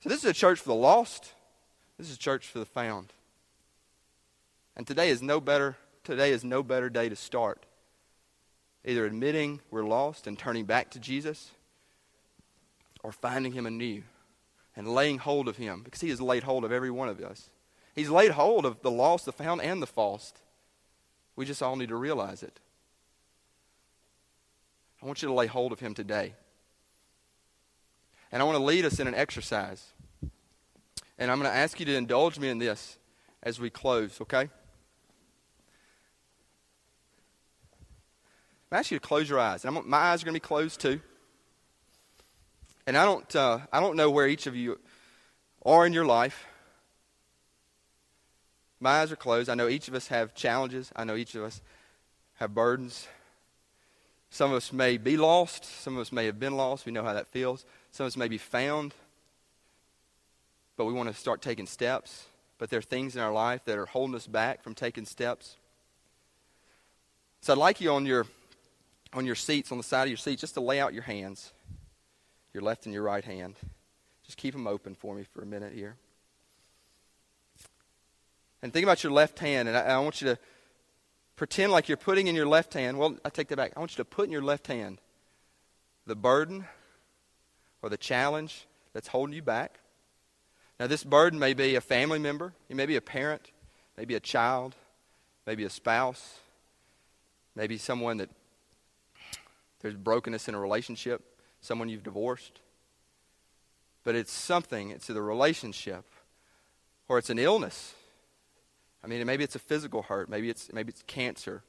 So 0.00 0.10
this 0.10 0.18
is 0.18 0.30
a 0.30 0.34
church 0.34 0.60
for 0.60 0.68
the 0.68 0.74
lost. 0.74 1.32
This 1.96 2.10
is 2.10 2.16
a 2.16 2.18
church 2.18 2.46
for 2.46 2.58
the 2.58 2.66
found. 2.66 3.14
And 4.76 4.86
today 4.86 5.08
is 5.08 5.22
no 5.22 5.40
better. 5.40 5.76
Today 6.04 6.30
is 6.30 6.44
no 6.44 6.62
better 6.62 6.90
day 6.90 7.08
to 7.08 7.16
start. 7.16 7.64
Either 8.84 9.06
admitting 9.06 9.60
we're 9.70 9.84
lost 9.84 10.26
and 10.26 10.38
turning 10.38 10.66
back 10.66 10.90
to 10.90 11.00
Jesus, 11.00 11.50
or 13.02 13.12
finding 13.12 13.52
Him 13.52 13.66
anew 13.66 14.02
and 14.76 14.86
laying 14.86 15.18
hold 15.18 15.48
of 15.48 15.56
Him, 15.56 15.82
because 15.82 16.02
He 16.02 16.10
has 16.10 16.20
laid 16.20 16.42
hold 16.42 16.64
of 16.64 16.72
every 16.72 16.90
one 16.90 17.08
of 17.08 17.18
us. 17.20 17.48
He's 17.94 18.10
laid 18.10 18.32
hold 18.32 18.66
of 18.66 18.82
the 18.82 18.90
lost, 18.90 19.24
the 19.24 19.32
found, 19.32 19.62
and 19.62 19.82
the 19.82 19.86
false. 19.86 20.32
We 21.38 21.44
just 21.44 21.62
all 21.62 21.76
need 21.76 21.90
to 21.90 21.96
realize 21.96 22.42
it. 22.42 22.58
I 25.00 25.06
want 25.06 25.22
you 25.22 25.28
to 25.28 25.34
lay 25.34 25.46
hold 25.46 25.70
of 25.70 25.78
him 25.78 25.94
today. 25.94 26.34
And 28.32 28.42
I 28.42 28.44
want 28.44 28.58
to 28.58 28.64
lead 28.64 28.84
us 28.84 28.98
in 28.98 29.06
an 29.06 29.14
exercise. 29.14 29.92
And 31.16 31.30
I'm 31.30 31.38
going 31.38 31.48
to 31.48 31.56
ask 31.56 31.78
you 31.78 31.86
to 31.86 31.94
indulge 31.94 32.40
me 32.40 32.48
in 32.48 32.58
this 32.58 32.98
as 33.40 33.60
we 33.60 33.70
close, 33.70 34.20
okay? 34.20 34.50
I 38.72 38.78
ask 38.78 38.90
you 38.90 38.98
to 38.98 39.06
close 39.06 39.30
your 39.30 39.38
eyes. 39.38 39.64
And 39.64 39.78
I'm, 39.78 39.88
my 39.88 39.96
eyes 39.96 40.22
are 40.22 40.24
going 40.24 40.34
to 40.34 40.40
be 40.40 40.44
closed 40.44 40.80
too. 40.80 41.00
And 42.84 42.96
I 42.96 43.04
don't, 43.04 43.36
uh, 43.36 43.60
I 43.72 43.78
don't 43.78 43.94
know 43.94 44.10
where 44.10 44.26
each 44.26 44.48
of 44.48 44.56
you 44.56 44.80
are 45.64 45.86
in 45.86 45.92
your 45.92 46.04
life. 46.04 46.47
My 48.80 49.00
eyes 49.00 49.10
are 49.10 49.16
closed. 49.16 49.48
I 49.48 49.54
know 49.54 49.68
each 49.68 49.88
of 49.88 49.94
us 49.94 50.08
have 50.08 50.34
challenges. 50.34 50.92
I 50.94 51.04
know 51.04 51.16
each 51.16 51.34
of 51.34 51.42
us 51.42 51.60
have 52.36 52.54
burdens. 52.54 53.08
Some 54.30 54.50
of 54.50 54.56
us 54.56 54.72
may 54.72 54.98
be 54.98 55.16
lost. 55.16 55.64
Some 55.64 55.96
of 55.96 56.00
us 56.00 56.12
may 56.12 56.26
have 56.26 56.38
been 56.38 56.56
lost. 56.56 56.86
We 56.86 56.92
know 56.92 57.02
how 57.02 57.14
that 57.14 57.28
feels. 57.28 57.64
Some 57.90 58.04
of 58.04 58.08
us 58.08 58.16
may 58.16 58.28
be 58.28 58.38
found, 58.38 58.94
but 60.76 60.84
we 60.84 60.92
want 60.92 61.08
to 61.08 61.14
start 61.14 61.42
taking 61.42 61.66
steps. 61.66 62.26
But 62.58 62.70
there 62.70 62.78
are 62.78 62.82
things 62.82 63.16
in 63.16 63.22
our 63.22 63.32
life 63.32 63.64
that 63.64 63.78
are 63.78 63.86
holding 63.86 64.14
us 64.14 64.26
back 64.26 64.62
from 64.62 64.74
taking 64.74 65.04
steps. 65.04 65.56
So 67.40 67.52
I'd 67.52 67.58
like 67.58 67.80
you 67.80 67.92
on 67.92 68.04
your 68.04 68.26
on 69.14 69.24
your 69.24 69.36
seats, 69.36 69.72
on 69.72 69.78
the 69.78 69.84
side 69.84 70.02
of 70.02 70.08
your 70.08 70.18
seat, 70.18 70.38
just 70.38 70.54
to 70.54 70.60
lay 70.60 70.80
out 70.80 70.92
your 70.92 71.02
hands, 71.02 71.52
your 72.52 72.62
left 72.62 72.84
and 72.84 72.92
your 72.92 73.02
right 73.02 73.24
hand. 73.24 73.54
Just 74.26 74.36
keep 74.36 74.52
them 74.52 74.66
open 74.66 74.94
for 74.94 75.14
me 75.14 75.22
for 75.22 75.40
a 75.40 75.46
minute 75.46 75.72
here. 75.72 75.96
And 78.62 78.72
think 78.72 78.84
about 78.84 79.02
your 79.02 79.12
left 79.12 79.38
hand, 79.38 79.68
and 79.68 79.76
I, 79.76 79.82
I 79.82 79.98
want 79.98 80.20
you 80.20 80.28
to 80.28 80.38
pretend 81.36 81.70
like 81.70 81.88
you're 81.88 81.96
putting 81.96 82.26
in 82.26 82.34
your 82.34 82.46
left 82.46 82.74
hand. 82.74 82.98
Well, 82.98 83.16
I 83.24 83.30
take 83.30 83.48
that 83.48 83.56
back. 83.56 83.72
I 83.76 83.78
want 83.78 83.92
you 83.92 84.02
to 84.02 84.04
put 84.04 84.26
in 84.26 84.32
your 84.32 84.42
left 84.42 84.66
hand 84.66 84.98
the 86.06 86.16
burden 86.16 86.64
or 87.82 87.88
the 87.90 87.96
challenge 87.96 88.66
that's 88.92 89.08
holding 89.08 89.34
you 89.34 89.42
back. 89.42 89.78
Now, 90.80 90.86
this 90.86 91.04
burden 91.04 91.38
may 91.38 91.54
be 91.54 91.74
a 91.74 91.80
family 91.80 92.18
member, 92.18 92.52
it 92.68 92.76
may 92.76 92.86
be 92.86 92.96
a 92.96 93.00
parent, 93.00 93.42
maybe 93.96 94.14
a 94.14 94.20
child, 94.20 94.74
maybe 95.46 95.64
a 95.64 95.70
spouse, 95.70 96.38
maybe 97.54 97.78
someone 97.78 98.18
that 98.18 98.30
there's 99.80 99.96
brokenness 99.96 100.48
in 100.48 100.54
a 100.54 100.60
relationship, 100.60 101.22
someone 101.60 101.88
you've 101.88 102.04
divorced. 102.04 102.60
But 104.04 104.14
it's 104.14 104.32
something, 104.32 104.90
it's 104.90 105.08
the 105.08 105.20
relationship, 105.20 106.04
or 107.08 107.18
it's 107.18 107.30
an 107.30 107.38
illness 107.38 107.94
I 109.02 109.06
mean, 109.06 109.24
maybe 109.26 109.44
it's 109.44 109.54
a 109.54 109.60
physical 109.60 110.02
hurt. 110.02 110.28
Maybe 110.28 110.50
it's, 110.50 110.72
maybe 110.72 110.90
it's 110.90 111.02
cancer. 111.06 111.62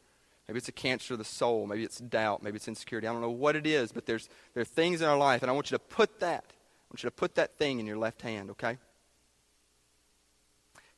Maybe 0.48 0.58
it's 0.58 0.68
a 0.68 0.74
cancer 0.74 1.14
of 1.14 1.20
the 1.20 1.26
soul. 1.26 1.68
Maybe 1.68 1.84
it's 1.84 2.00
doubt. 2.00 2.42
Maybe 2.42 2.56
it's 2.56 2.68
insecurity. 2.68 3.08
I 3.08 3.12
don't 3.12 3.22
know 3.22 3.30
what 3.30 3.56
it 3.56 3.68
is, 3.68 3.92
but 3.92 4.06
there's, 4.08 4.30
there 4.54 4.62
are 4.62 4.66
things 4.66 5.02
in 5.02 5.08
our 5.08 5.18
life, 5.18 5.44
and 5.44 5.50
I 5.50 5.54
want 5.54 5.70
you 5.70 5.78
to 5.78 5.84
put 5.84 6.20
that. 6.22 6.44
I 6.48 6.88
want 6.92 7.04
you 7.04 7.08
to 7.08 7.16
put 7.16 7.36
that 7.36 7.58
thing 7.58 7.80
in 7.80 7.86
your 7.86 7.98
left 7.98 8.24
hand, 8.24 8.50
okay? 8.50 8.78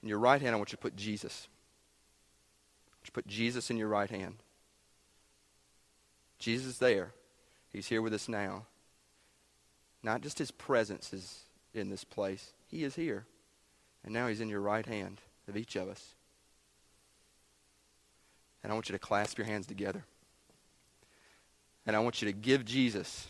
In 0.01 0.07
your 0.07 0.19
right 0.19 0.41
hand, 0.41 0.55
I 0.55 0.57
want 0.57 0.71
you 0.71 0.77
to 0.77 0.81
put 0.81 0.95
Jesus. 0.95 1.49
I 2.87 2.95
want 2.95 3.01
you 3.03 3.07
to 3.07 3.11
put 3.11 3.27
Jesus 3.27 3.69
in 3.69 3.77
your 3.77 3.89
right 3.89 4.09
hand. 4.09 4.35
Jesus 6.39 6.65
is 6.65 6.79
there. 6.79 7.11
He's 7.73 7.87
here 7.87 8.01
with 8.01 8.13
us 8.13 8.29
now. 8.29 8.65
Not 10.01 10.21
just 10.21 10.39
his 10.39 10.51
presence 10.51 11.13
is 11.13 11.41
in 11.73 11.89
this 11.89 12.03
place, 12.03 12.53
he 12.67 12.83
is 12.83 12.95
here. 12.95 13.25
And 14.03 14.13
now 14.13 14.27
he's 14.27 14.41
in 14.41 14.49
your 14.49 14.61
right 14.61 14.85
hand 14.85 15.21
of 15.47 15.55
each 15.55 15.75
of 15.75 15.87
us. 15.87 16.15
And 18.63 18.71
I 18.71 18.75
want 18.75 18.89
you 18.89 18.93
to 18.93 18.99
clasp 18.99 19.37
your 19.37 19.47
hands 19.47 19.65
together. 19.65 20.05
And 21.85 21.95
I 21.95 21.99
want 21.99 22.21
you 22.21 22.27
to 22.27 22.33
give 22.33 22.63
Jesus 22.63 23.27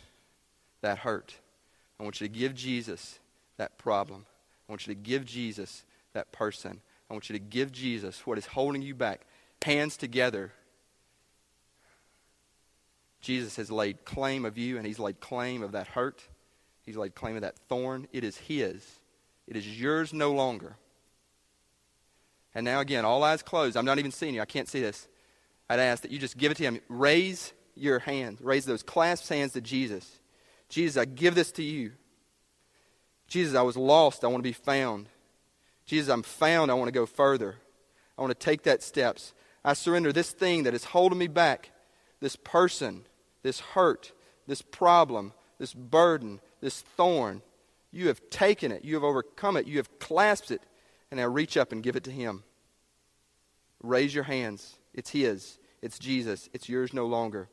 that 0.82 1.00
hurt. 1.00 1.36
I 2.00 2.04
want 2.04 2.20
you 2.20 2.28
to 2.28 2.34
give 2.34 2.54
Jesus 2.54 3.20
that 3.58 3.78
problem. 3.78 4.26
I 4.68 4.72
want 4.72 4.88
you 4.88 4.94
to 4.94 5.00
give 5.00 5.26
Jesus 5.26 5.84
that 6.14 6.32
person. 6.32 6.82
I 7.10 7.14
want 7.14 7.30
you 7.30 7.34
to 7.34 7.44
give 7.44 7.72
Jesus 7.72 8.26
what 8.26 8.38
is 8.38 8.48
holding 8.48 8.82
you 8.82 8.96
back. 8.96 9.22
Hands 9.62 9.96
together. 9.96 10.52
Jesus 13.22 13.56
has 13.58 13.70
laid 13.70 14.04
claim 14.04 14.46
of 14.46 14.58
you, 14.58 14.78
and 14.78 14.86
he's 14.86 14.98
laid 14.98 15.20
claim 15.20 15.62
of 15.62 15.74
that 15.74 15.88
hurt. 15.88 16.24
He's 16.84 16.98
laid 16.98 17.14
claim 17.14 17.36
of 17.36 17.44
that 17.44 17.58
thorn. 17.70 18.08
It 18.12 18.24
is 18.24 18.38
his. 18.38 18.84
It 19.48 19.56
is 19.56 19.80
yours 19.80 20.12
no 20.12 20.32
longer. 20.32 20.76
And 22.56 22.66
now, 22.66 22.80
again, 22.80 23.06
all 23.06 23.24
eyes 23.24 23.44
closed. 23.44 23.78
I'm 23.78 23.86
not 23.86 24.00
even 24.00 24.12
seeing 24.12 24.34
you. 24.34 24.42
I 24.42 24.46
can't 24.46 24.68
see 24.68 24.82
this. 24.82 25.08
I'd 25.72 25.80
ask 25.80 26.02
that 26.02 26.12
you 26.12 26.20
just 26.20 26.38
give 26.38 26.52
it 26.52 26.56
to 26.56 26.64
him. 26.64 26.82
Raise 26.90 27.54
your 27.76 28.00
hands, 28.00 28.42
raise 28.42 28.66
those 28.66 28.84
clasped 28.84 29.30
hands 29.30 29.54
to 29.54 29.62
Jesus. 29.62 30.20
Jesus, 30.68 31.02
I 31.02 31.06
give 31.06 31.34
this 31.34 31.50
to 31.54 31.64
you. 31.64 31.94
Jesus, 33.30 33.56
I 33.56 33.62
was 33.62 33.78
lost. 33.78 34.26
I 34.26 34.28
want 34.28 34.40
to 34.40 34.50
be 34.50 34.52
found. 34.52 35.08
Jesus, 35.86 36.12
I'm 36.12 36.24
found. 36.24 36.72
I 36.72 36.74
want 36.74 36.90
to 36.90 36.94
go 36.94 37.06
further. 37.06 37.56
I 38.18 38.22
want 38.22 38.38
to 38.38 38.46
take 38.46 38.64
that 38.64 38.84
steps. 38.84 39.34
I 39.64 39.72
surrender 39.72 40.12
this 40.12 40.32
thing 40.32 40.64
that 40.64 40.74
is 40.74 40.84
holding 40.84 41.18
me 41.18 41.28
back, 41.28 41.72
this 42.20 42.36
person, 42.36 43.06
this 43.42 43.62
hurt, 43.62 44.12
this 44.48 44.62
problem, 44.62 45.32
this 45.58 45.74
burden, 45.74 46.42
this 46.60 46.82
thorn. 46.82 47.42
You 47.94 48.10
have 48.10 48.30
taken 48.30 48.74
it. 48.74 48.84
You 48.84 48.96
have 48.96 49.06
overcome 49.06 49.56
it. 49.56 49.68
You 49.68 49.78
have 49.78 50.00
clasped 50.00 50.52
it. 50.52 50.62
And 51.12 51.20
now 51.22 51.28
reach 51.28 51.56
up 51.56 51.72
and 51.72 51.82
give 51.82 51.96
it 51.96 52.04
to 52.04 52.12
Him. 52.12 52.44
Raise 53.82 54.14
your 54.14 54.26
hands. 54.26 54.78
It's 54.94 55.12
His. 55.12 55.58
It's 55.82 55.98
Jesus. 55.98 56.50
It's 56.54 56.70
yours 56.70 56.94
no 56.94 57.06
longer. 57.06 57.50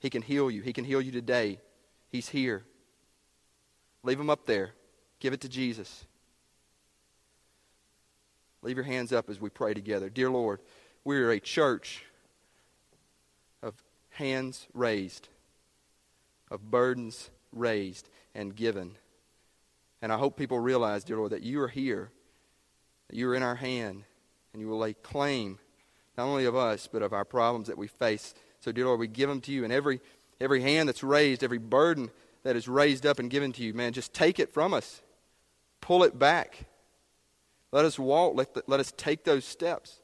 He 0.00 0.10
can 0.10 0.22
heal 0.22 0.50
you. 0.50 0.62
He 0.62 0.72
can 0.72 0.84
heal 0.84 1.00
you 1.00 1.12
today. 1.12 1.58
He's 2.10 2.28
here. 2.28 2.64
Leave 4.02 4.18
him 4.18 4.30
up 4.30 4.46
there. 4.46 4.70
Give 5.20 5.32
it 5.32 5.40
to 5.42 5.48
Jesus. 5.48 6.04
Leave 8.62 8.76
your 8.76 8.84
hands 8.84 9.12
up 9.12 9.30
as 9.30 9.40
we 9.40 9.48
pray 9.48 9.74
together. 9.74 10.08
Dear 10.08 10.30
Lord, 10.30 10.60
we 11.04 11.16
are 11.18 11.30
a 11.30 11.40
church 11.40 12.04
of 13.62 13.74
hands 14.10 14.66
raised, 14.74 15.28
of 16.50 16.70
burdens 16.70 17.30
raised 17.52 18.08
and 18.34 18.54
given. 18.54 18.96
And 20.00 20.12
I 20.12 20.18
hope 20.18 20.36
people 20.36 20.58
realize, 20.58 21.04
dear 21.04 21.16
Lord, 21.16 21.32
that 21.32 21.42
you 21.42 21.60
are 21.62 21.68
here, 21.68 22.10
that 23.08 23.16
you 23.16 23.28
are 23.28 23.34
in 23.34 23.42
our 23.42 23.54
hand, 23.54 24.04
and 24.52 24.60
you 24.60 24.68
will 24.68 24.78
lay 24.78 24.94
claim 24.94 25.58
not 26.16 26.26
only 26.26 26.44
of 26.44 26.56
us, 26.56 26.88
but 26.90 27.02
of 27.02 27.12
our 27.12 27.24
problems 27.24 27.68
that 27.68 27.78
we 27.78 27.86
face. 27.86 28.34
So, 28.60 28.72
dear 28.72 28.86
Lord, 28.86 29.00
we 29.00 29.08
give 29.08 29.28
them 29.28 29.40
to 29.42 29.52
you. 29.52 29.64
And 29.64 29.72
every, 29.72 30.00
every 30.40 30.60
hand 30.60 30.88
that's 30.88 31.02
raised, 31.02 31.42
every 31.42 31.58
burden 31.58 32.10
that 32.42 32.56
is 32.56 32.68
raised 32.68 33.06
up 33.06 33.18
and 33.18 33.30
given 33.30 33.52
to 33.52 33.62
you, 33.62 33.74
man, 33.74 33.92
just 33.92 34.12
take 34.12 34.38
it 34.38 34.52
from 34.52 34.74
us. 34.74 35.02
Pull 35.80 36.04
it 36.04 36.18
back. 36.18 36.66
Let 37.72 37.84
us 37.84 37.98
walk. 37.98 38.36
Let, 38.36 38.54
the, 38.54 38.62
let 38.66 38.80
us 38.80 38.92
take 38.96 39.24
those 39.24 39.44
steps. 39.44 40.00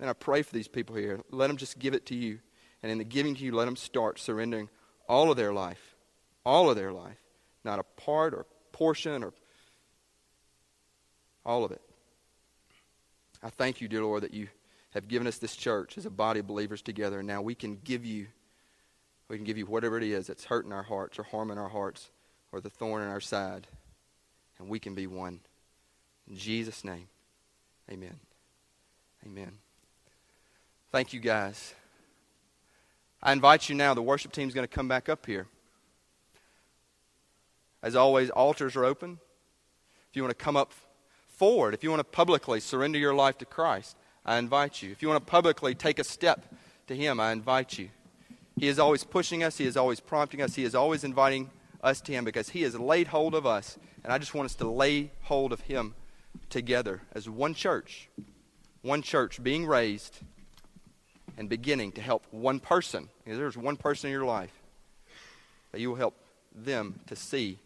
And 0.00 0.10
I 0.10 0.12
pray 0.14 0.42
for 0.42 0.52
these 0.52 0.68
people 0.68 0.96
here. 0.96 1.20
Let 1.30 1.48
them 1.48 1.56
just 1.56 1.78
give 1.78 1.94
it 1.94 2.06
to 2.06 2.14
you. 2.14 2.40
And 2.82 2.92
in 2.92 2.98
the 2.98 3.04
giving 3.04 3.34
to 3.34 3.44
you, 3.44 3.52
let 3.52 3.64
them 3.64 3.76
start 3.76 4.18
surrendering 4.18 4.68
all 5.08 5.30
of 5.30 5.36
their 5.36 5.52
life. 5.52 5.96
All 6.44 6.70
of 6.70 6.76
their 6.76 6.92
life. 6.92 7.18
Not 7.64 7.78
a 7.78 7.82
part 7.82 8.34
or 8.34 8.46
portion 8.72 9.24
or 9.24 9.32
all 11.44 11.64
of 11.64 11.72
it. 11.72 11.80
I 13.42 13.50
thank 13.50 13.80
you, 13.80 13.88
dear 13.88 14.02
Lord, 14.02 14.22
that 14.22 14.34
you 14.34 14.48
have 14.90 15.08
given 15.08 15.26
us 15.26 15.38
this 15.38 15.54
church 15.54 15.98
as 15.98 16.06
a 16.06 16.10
body 16.10 16.40
of 16.40 16.46
believers 16.46 16.82
together. 16.82 17.18
And 17.18 17.28
now 17.28 17.42
we 17.42 17.54
can 17.54 17.76
give 17.84 18.04
you, 18.04 18.26
we 19.28 19.36
can 19.36 19.44
give 19.44 19.58
you 19.58 19.66
whatever 19.66 19.98
it 19.98 20.02
is 20.02 20.26
that's 20.26 20.44
hurting 20.44 20.72
our 20.72 20.82
hearts 20.82 21.18
or 21.18 21.22
harming 21.22 21.58
our 21.58 21.68
hearts 21.68 22.10
or 22.52 22.60
the 22.60 22.70
thorn 22.70 23.02
in 23.02 23.08
our 23.08 23.20
side. 23.20 23.66
And 24.58 24.68
we 24.68 24.78
can 24.78 24.94
be 24.94 25.06
one. 25.06 25.40
In 26.28 26.36
Jesus' 26.36 26.82
name, 26.82 27.08
amen. 27.90 28.18
Amen. 29.24 29.52
Thank 30.90 31.12
you, 31.12 31.20
guys. 31.20 31.74
I 33.22 33.32
invite 33.32 33.68
you 33.68 33.74
now, 33.74 33.92
the 33.92 34.02
worship 34.02 34.32
team 34.32 34.48
is 34.48 34.54
going 34.54 34.66
to 34.66 34.74
come 34.74 34.88
back 34.88 35.08
up 35.08 35.26
here. 35.26 35.46
As 37.82 37.94
always, 37.94 38.30
altars 38.30 38.76
are 38.76 38.84
open. 38.84 39.18
If 40.08 40.16
you 40.16 40.22
want 40.22 40.36
to 40.36 40.44
come 40.44 40.56
up 40.56 40.72
forward, 41.36 41.74
if 41.74 41.84
you 41.84 41.90
want 41.90 42.00
to 42.00 42.04
publicly 42.04 42.60
surrender 42.60 42.98
your 42.98 43.14
life 43.14 43.38
to 43.38 43.44
Christ, 43.44 43.96
I 44.24 44.38
invite 44.38 44.82
you. 44.82 44.90
If 44.90 45.02
you 45.02 45.08
want 45.08 45.24
to 45.24 45.30
publicly 45.30 45.74
take 45.74 45.98
a 45.98 46.04
step 46.04 46.54
to 46.88 46.96
Him, 46.96 47.20
I 47.20 47.30
invite 47.30 47.78
you. 47.78 47.90
He 48.58 48.68
is 48.68 48.78
always 48.78 49.04
pushing 49.04 49.44
us, 49.44 49.58
He 49.58 49.66
is 49.66 49.76
always 49.76 50.00
prompting 50.00 50.40
us, 50.40 50.54
He 50.54 50.64
is 50.64 50.74
always 50.74 51.04
inviting 51.04 51.50
us 51.82 52.00
to 52.02 52.12
Him 52.12 52.24
because 52.24 52.48
He 52.48 52.62
has 52.62 52.78
laid 52.78 53.08
hold 53.08 53.34
of 53.34 53.46
us. 53.46 53.78
And 54.02 54.12
I 54.12 54.18
just 54.18 54.34
want 54.34 54.46
us 54.46 54.54
to 54.56 54.68
lay 54.68 55.10
hold 55.22 55.52
of 55.52 55.60
Him 55.60 55.94
together 56.48 57.02
as 57.12 57.28
one 57.28 57.54
church, 57.54 58.08
one 58.82 59.02
church 59.02 59.42
being 59.42 59.66
raised 59.66 60.20
and 61.36 61.48
beginning 61.48 61.92
to 61.92 62.00
help 62.00 62.24
one 62.30 62.60
person. 62.60 63.10
If 63.26 63.36
there's 63.36 63.58
one 63.58 63.76
person 63.76 64.08
in 64.08 64.12
your 64.12 64.24
life 64.24 64.52
that 65.72 65.80
you 65.80 65.90
will 65.90 65.96
help 65.96 66.14
them 66.54 67.00
to 67.08 67.16
see 67.16 67.58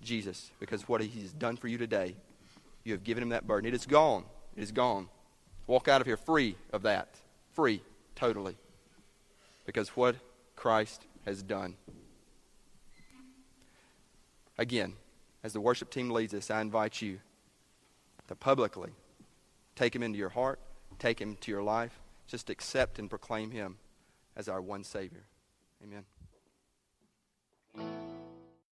Jesus 0.00 0.52
because 0.60 0.88
what 0.88 1.00
He's 1.00 1.32
done 1.32 1.56
for 1.56 1.66
you 1.66 1.76
today, 1.76 2.14
you 2.86 2.92
have 2.92 3.04
given 3.04 3.22
Him 3.22 3.30
that 3.30 3.46
burden. 3.46 3.68
It 3.68 3.74
is 3.74 3.86
gone. 3.86 4.24
It 4.56 4.62
is 4.62 4.72
gone. 4.72 5.08
Walk 5.66 5.88
out 5.88 6.00
of 6.00 6.06
here 6.06 6.16
free 6.16 6.56
of 6.72 6.82
that. 6.82 7.08
Free, 7.52 7.82
totally. 8.14 8.56
Because 9.64 9.88
what 9.90 10.16
Christ 10.54 11.06
has 11.24 11.42
done. 11.42 11.74
Again, 14.58 14.94
as 15.42 15.52
the 15.52 15.60
worship 15.60 15.90
team 15.90 16.10
leads 16.10 16.32
us, 16.32 16.50
I 16.50 16.60
invite 16.60 17.02
you 17.02 17.18
to 18.28 18.34
publicly 18.34 18.90
take 19.74 19.94
him 19.94 20.02
into 20.02 20.18
your 20.18 20.30
heart, 20.30 20.58
take 20.98 21.20
him 21.20 21.36
to 21.42 21.50
your 21.50 21.62
life. 21.62 22.00
Just 22.26 22.50
accept 22.50 22.98
and 22.98 23.08
proclaim 23.08 23.52
him 23.52 23.76
as 24.34 24.48
our 24.48 24.60
one 24.60 24.82
Savior. 24.82 25.24
Amen. 25.82 26.04